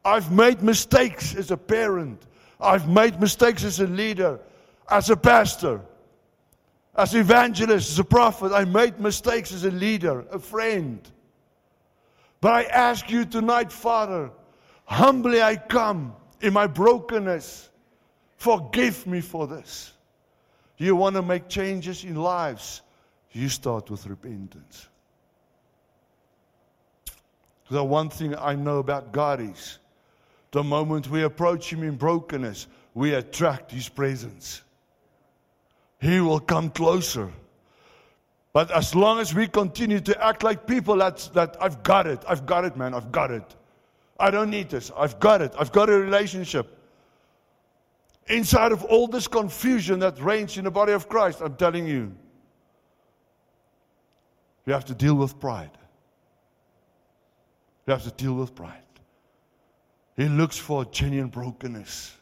[0.04, 2.26] I've made mistakes as a parent.
[2.60, 4.40] I've made mistakes as a leader,
[4.90, 5.82] as a pastor,
[6.96, 8.52] as evangelist, as a prophet.
[8.52, 11.00] I made mistakes as a leader, a friend.
[12.42, 14.30] But I ask you tonight, Father,
[14.86, 17.70] humbly I come in my brokenness.
[18.38, 19.94] Forgive me for this.
[20.78, 22.82] You want to make changes in lives?
[23.32, 24.88] You start with repentance.
[27.70, 29.80] The one thing I know about God is
[30.52, 34.62] the moment we approach Him in brokenness, we attract His presence.
[36.00, 37.32] He will come closer.
[38.54, 42.24] But as long as we continue to act like people that's, that I've got it,
[42.28, 43.56] I've got it, man, I've got it.
[44.18, 44.92] I don't need this.
[44.96, 45.54] I've got it.
[45.60, 46.78] I've got a relationship
[48.28, 52.16] inside of all this confusion that reigns in the body of Christ, I'm telling you,
[54.66, 55.72] you have to deal with pride.
[57.86, 58.82] You have to deal with pride.
[60.18, 62.16] He looks for genuine brokenness.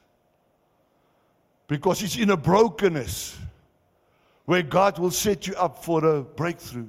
[1.68, 3.38] Because it's in a brokenness
[4.46, 6.88] where God will set you up for a breakthrough.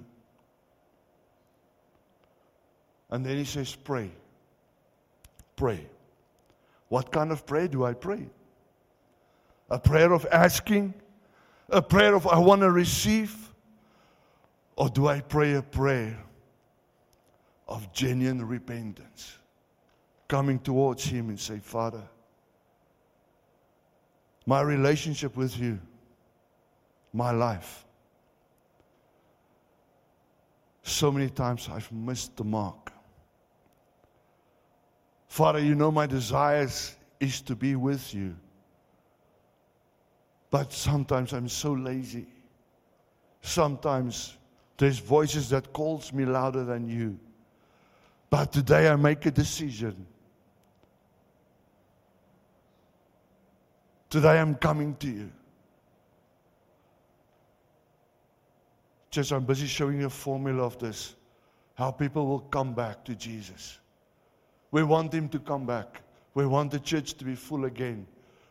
[3.10, 4.10] And then he says, Pray.
[5.54, 5.86] Pray.
[6.88, 8.28] What kind of prayer do I pray?
[9.74, 10.94] A prayer of asking?
[11.68, 13.36] A prayer of I want to receive?
[14.76, 16.16] Or do I pray a prayer
[17.66, 19.36] of genuine repentance?
[20.28, 22.02] Coming towards Him and say, Father,
[24.46, 25.80] my relationship with you,
[27.12, 27.84] my life.
[30.84, 32.92] So many times I've missed the mark.
[35.26, 38.36] Father, you know my desires is to be with you.
[40.54, 42.26] But sometimes I'm so lazy.
[43.42, 44.36] Sometimes
[44.76, 47.18] There's voices that calls me louder than you.
[48.30, 50.06] But today I make a decision.
[54.08, 55.32] Today I'm coming to you.
[59.10, 61.16] Just I'm busy showing you a formula of this.
[61.74, 63.80] How people will come back to Jesus.
[64.70, 66.00] We want him to come back.
[66.34, 68.06] We want the church to be full again.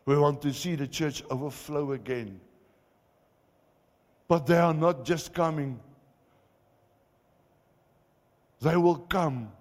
[0.05, 2.39] We want to see the church overflow again.
[4.27, 5.79] But they are not just coming,
[8.61, 9.51] they will come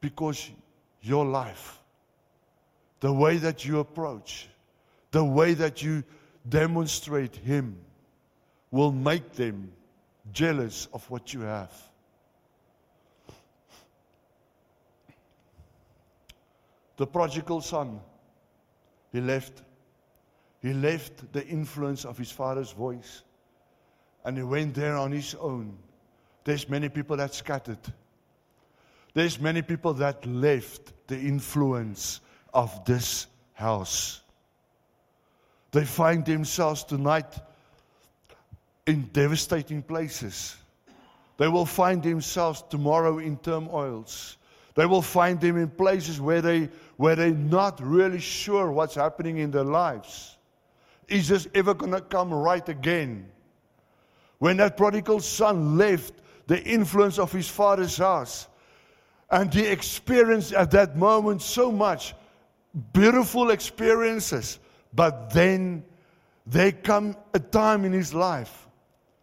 [0.00, 0.50] because
[1.02, 1.78] your life,
[3.00, 4.48] the way that you approach,
[5.10, 6.02] the way that you
[6.48, 7.76] demonstrate Him,
[8.70, 9.70] will make them
[10.32, 11.72] jealous of what you have.
[16.96, 18.00] The prodigal son,
[19.12, 19.62] he left.
[20.60, 23.22] He left the influence of his father's voice
[24.24, 25.76] and he went there on his own.
[26.44, 27.78] There's many people that scattered.
[29.14, 32.20] There's many people that left the influence
[32.54, 34.20] of this house.
[35.72, 37.34] They find themselves tonight
[38.86, 40.56] in devastating places.
[41.38, 44.36] They will find themselves tomorrow in turmoils.
[44.74, 49.38] They will find them in places where, they, where they're not really sure what's happening
[49.38, 50.38] in their lives.
[51.08, 53.30] Is this ever going to come right again?
[54.38, 56.14] When that prodigal son left
[56.46, 58.48] the influence of his father's house,
[59.30, 62.14] and he experienced at that moment so much
[62.92, 64.58] beautiful experiences,
[64.94, 65.84] but then
[66.46, 68.68] there come a time in his life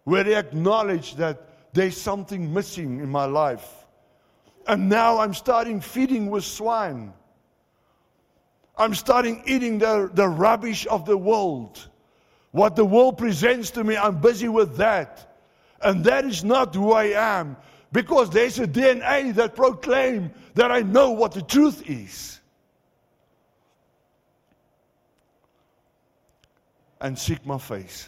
[0.04, 3.79] where he acknowledged that there's something missing in my life.
[4.70, 7.12] And now I'm starting feeding with swine.
[8.78, 11.88] I'm starting eating the, the rubbish of the world.
[12.52, 15.42] What the world presents to me, I'm busy with that.
[15.82, 17.58] And that is not who I am.
[17.92, 22.40] Because there's a DNA that proclaim that I know what the truth is.
[27.02, 28.08] And seek my face.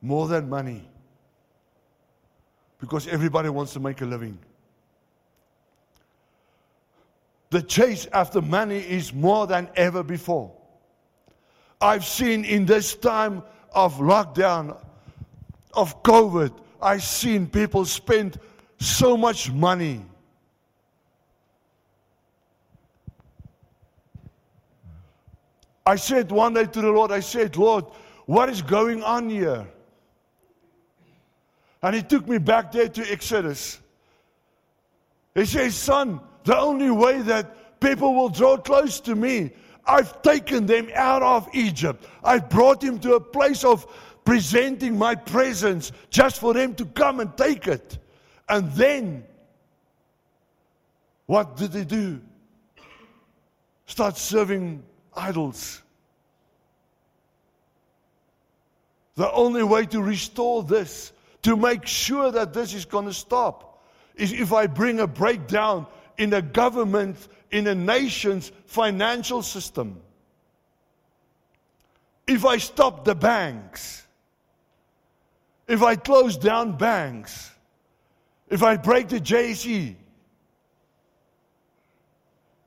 [0.00, 0.89] More than money
[2.80, 4.38] because everybody wants to make a living.
[7.50, 10.52] The chase after money is more than ever before.
[11.80, 13.42] I've seen in this time
[13.72, 14.76] of lockdown,
[15.74, 18.38] of COVID, I've seen people spend
[18.78, 20.04] so much money.
[25.84, 27.84] I said one day to the Lord, I said, Lord,
[28.26, 29.66] what is going on here?
[31.82, 33.80] And he took me back there to Exodus.
[35.34, 39.52] He says, Son, the only way that people will draw close to me,
[39.86, 42.04] I've taken them out of Egypt.
[42.22, 43.86] I've brought them to a place of
[44.24, 47.98] presenting my presence just for them to come and take it.
[48.48, 49.24] And then,
[51.26, 52.20] what did they do?
[53.86, 54.82] Start serving
[55.16, 55.82] idols.
[59.16, 63.84] The only way to restore this to make sure that this is going to stop
[64.14, 65.86] is if I bring a breakdown
[66.18, 70.00] in a government, in a nation's financial system.
[72.26, 74.06] If I stop the banks,
[75.66, 77.50] if I close down banks,
[78.48, 79.96] if I break the JSE,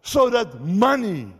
[0.02, 1.32] so that money,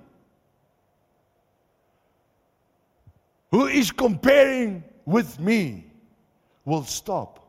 [3.52, 5.86] who is comparing with me,
[6.66, 7.40] will stop.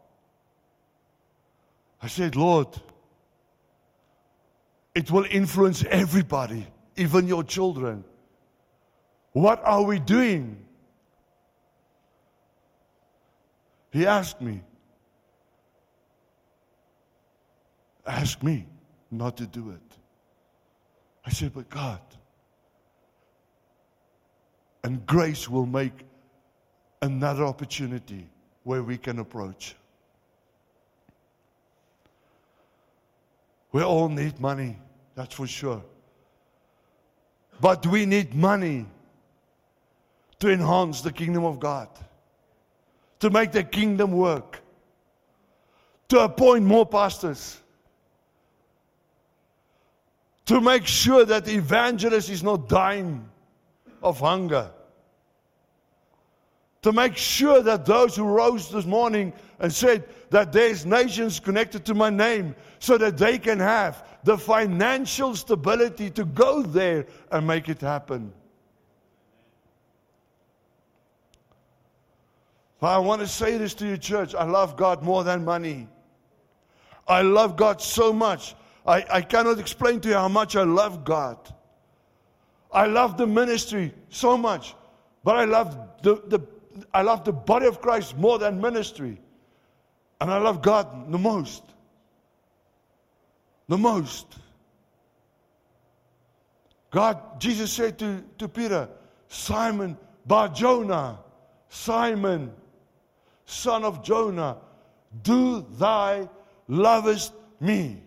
[2.03, 2.69] I said, Lord,
[4.95, 6.66] it will influence everybody,
[6.97, 8.05] even your children.
[9.32, 10.65] What are we doing?
[13.91, 14.62] He asked me.
[18.07, 18.66] Ask me
[19.11, 19.99] not to do it.
[21.24, 22.01] I said, but God.
[24.82, 25.93] And grace will make
[27.01, 28.28] another opportunity
[28.65, 29.77] where we can approach.
[33.73, 34.78] We all need money,
[35.15, 35.82] that's for sure.
[37.61, 38.86] But we need money
[40.41, 41.89] to enhance the kingdom of God,
[43.20, 44.61] to make the kingdom work,
[46.09, 47.61] to appoint more pastors,
[50.47, 53.28] to make sure that the evangelist is not dying
[54.03, 54.70] of hunger
[56.85, 61.82] to make sure that those who rose this morning and said that there's nations connected
[61.86, 67.47] to my name so that they can have the financial stability to go there and
[67.47, 68.31] make it happen.
[72.81, 74.35] But I want to say this to you, church.
[74.35, 75.89] I love God more than money.
[77.09, 78.55] I love God so much.
[78.86, 81.39] I, I cannot explain to you how much I love God.
[82.70, 84.74] I love the ministry so much.
[85.23, 86.47] But I love the, the,
[86.93, 89.21] I love the body of Christ more than ministry.
[90.21, 91.63] And I love God the most.
[93.69, 94.27] The most.
[96.91, 98.89] God, Jesus said to, to Peter,
[99.29, 99.97] Simon
[100.27, 101.19] Bar Jonah,
[101.69, 102.53] Simon,
[103.47, 104.59] son of Jonah,
[105.23, 106.29] do thy
[106.69, 108.01] lovest me?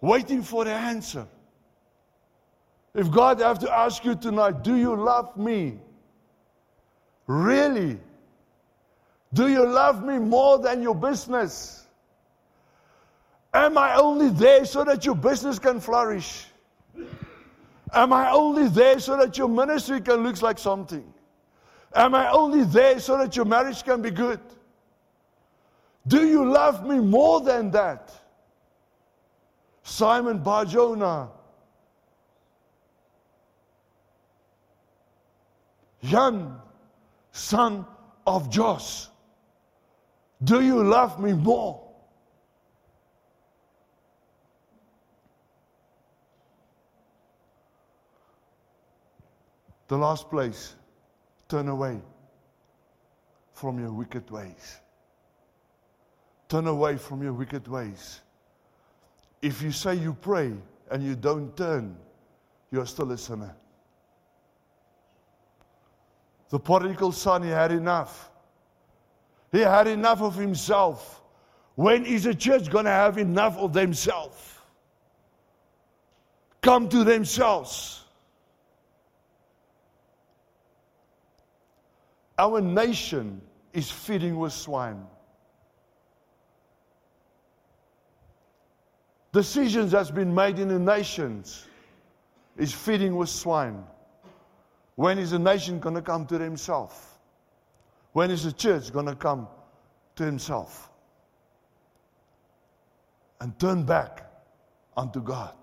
[0.00, 1.26] Waiting for the answer.
[2.94, 5.78] If God have to ask you tonight, do you love me?
[7.26, 7.98] Really?
[9.32, 11.86] Do you love me more than your business?
[13.54, 16.46] Am I only there so that your business can flourish?
[17.94, 21.04] Am I only there so that your ministry can look like something?
[21.94, 24.40] Am I only there so that your marriage can be good?
[26.06, 28.10] Do you love me more than that?
[29.82, 31.28] Simon Barjona.
[36.02, 36.56] Jan,
[37.30, 37.86] son
[38.26, 39.08] of Jos.
[40.42, 41.80] Do you love me more?
[49.88, 50.74] The last place,
[51.48, 52.00] turn away
[53.52, 54.80] from your wicked ways.
[56.48, 58.22] Turn away from your wicked ways.
[59.42, 60.54] If you say you pray
[60.90, 61.96] and you don't turn,
[62.70, 63.54] you're still a sinner.
[66.52, 68.30] The prodigal son, he had enough.
[69.52, 71.22] He had enough of himself.
[71.76, 74.36] When is the church going to have enough of themselves?
[76.60, 78.04] Come to themselves.
[82.38, 83.40] Our nation
[83.72, 85.06] is feeding with swine.
[89.32, 91.66] Decisions that's been made in the nations
[92.58, 93.82] is feeding with swine.
[94.96, 97.18] When is the nation going to come to himself?
[98.12, 99.48] When is the church going to come
[100.16, 100.90] to himself?
[103.40, 104.30] And turn back
[104.96, 105.54] unto God.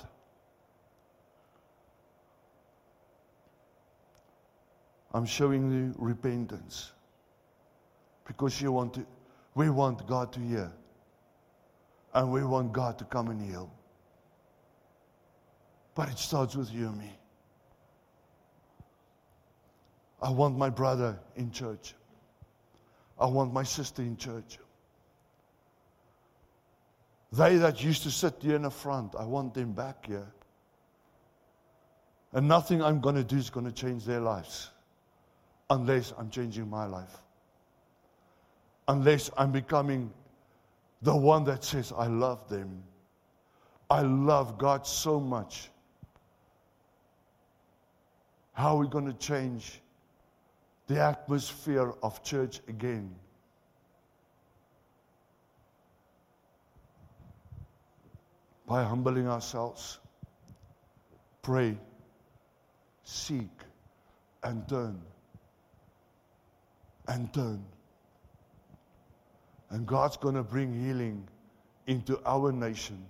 [5.13, 6.91] I'm showing you repentance.
[8.25, 9.05] Because you want to,
[9.55, 10.71] we want God to hear.
[12.13, 13.71] And we want God to come and heal.
[15.95, 17.18] But it starts with you and me.
[20.21, 21.93] I want my brother in church.
[23.19, 24.59] I want my sister in church.
[27.31, 30.27] They that used to sit here in the front, I want them back here.
[32.33, 34.69] And nothing I'm going to do is going to change their lives
[35.69, 37.17] unless I'm changing my life.
[38.87, 40.11] Unless I'm becoming
[41.01, 42.83] the one that says, I love them.
[43.89, 45.69] I love God so much.
[48.53, 49.81] How are we going to change
[50.89, 53.13] the atmosphere of church again?
[58.65, 59.99] By humbling ourselves,
[61.43, 61.77] pray,
[63.03, 63.51] seek,
[64.43, 64.99] and turn.
[67.07, 67.63] And turn.
[69.69, 71.27] And God's going to bring healing
[71.85, 73.05] into our nation,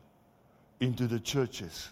[0.82, 1.90] into the churches.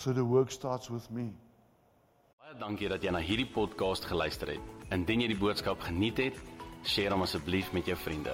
[0.00, 1.26] So the work starts with me.
[2.40, 4.70] Baie dankie dat jy na hierdie podcast geluister het.
[4.96, 6.38] Indien jy die boodskap geniet het,
[6.88, 8.32] deel hom asseblief met jou vriende.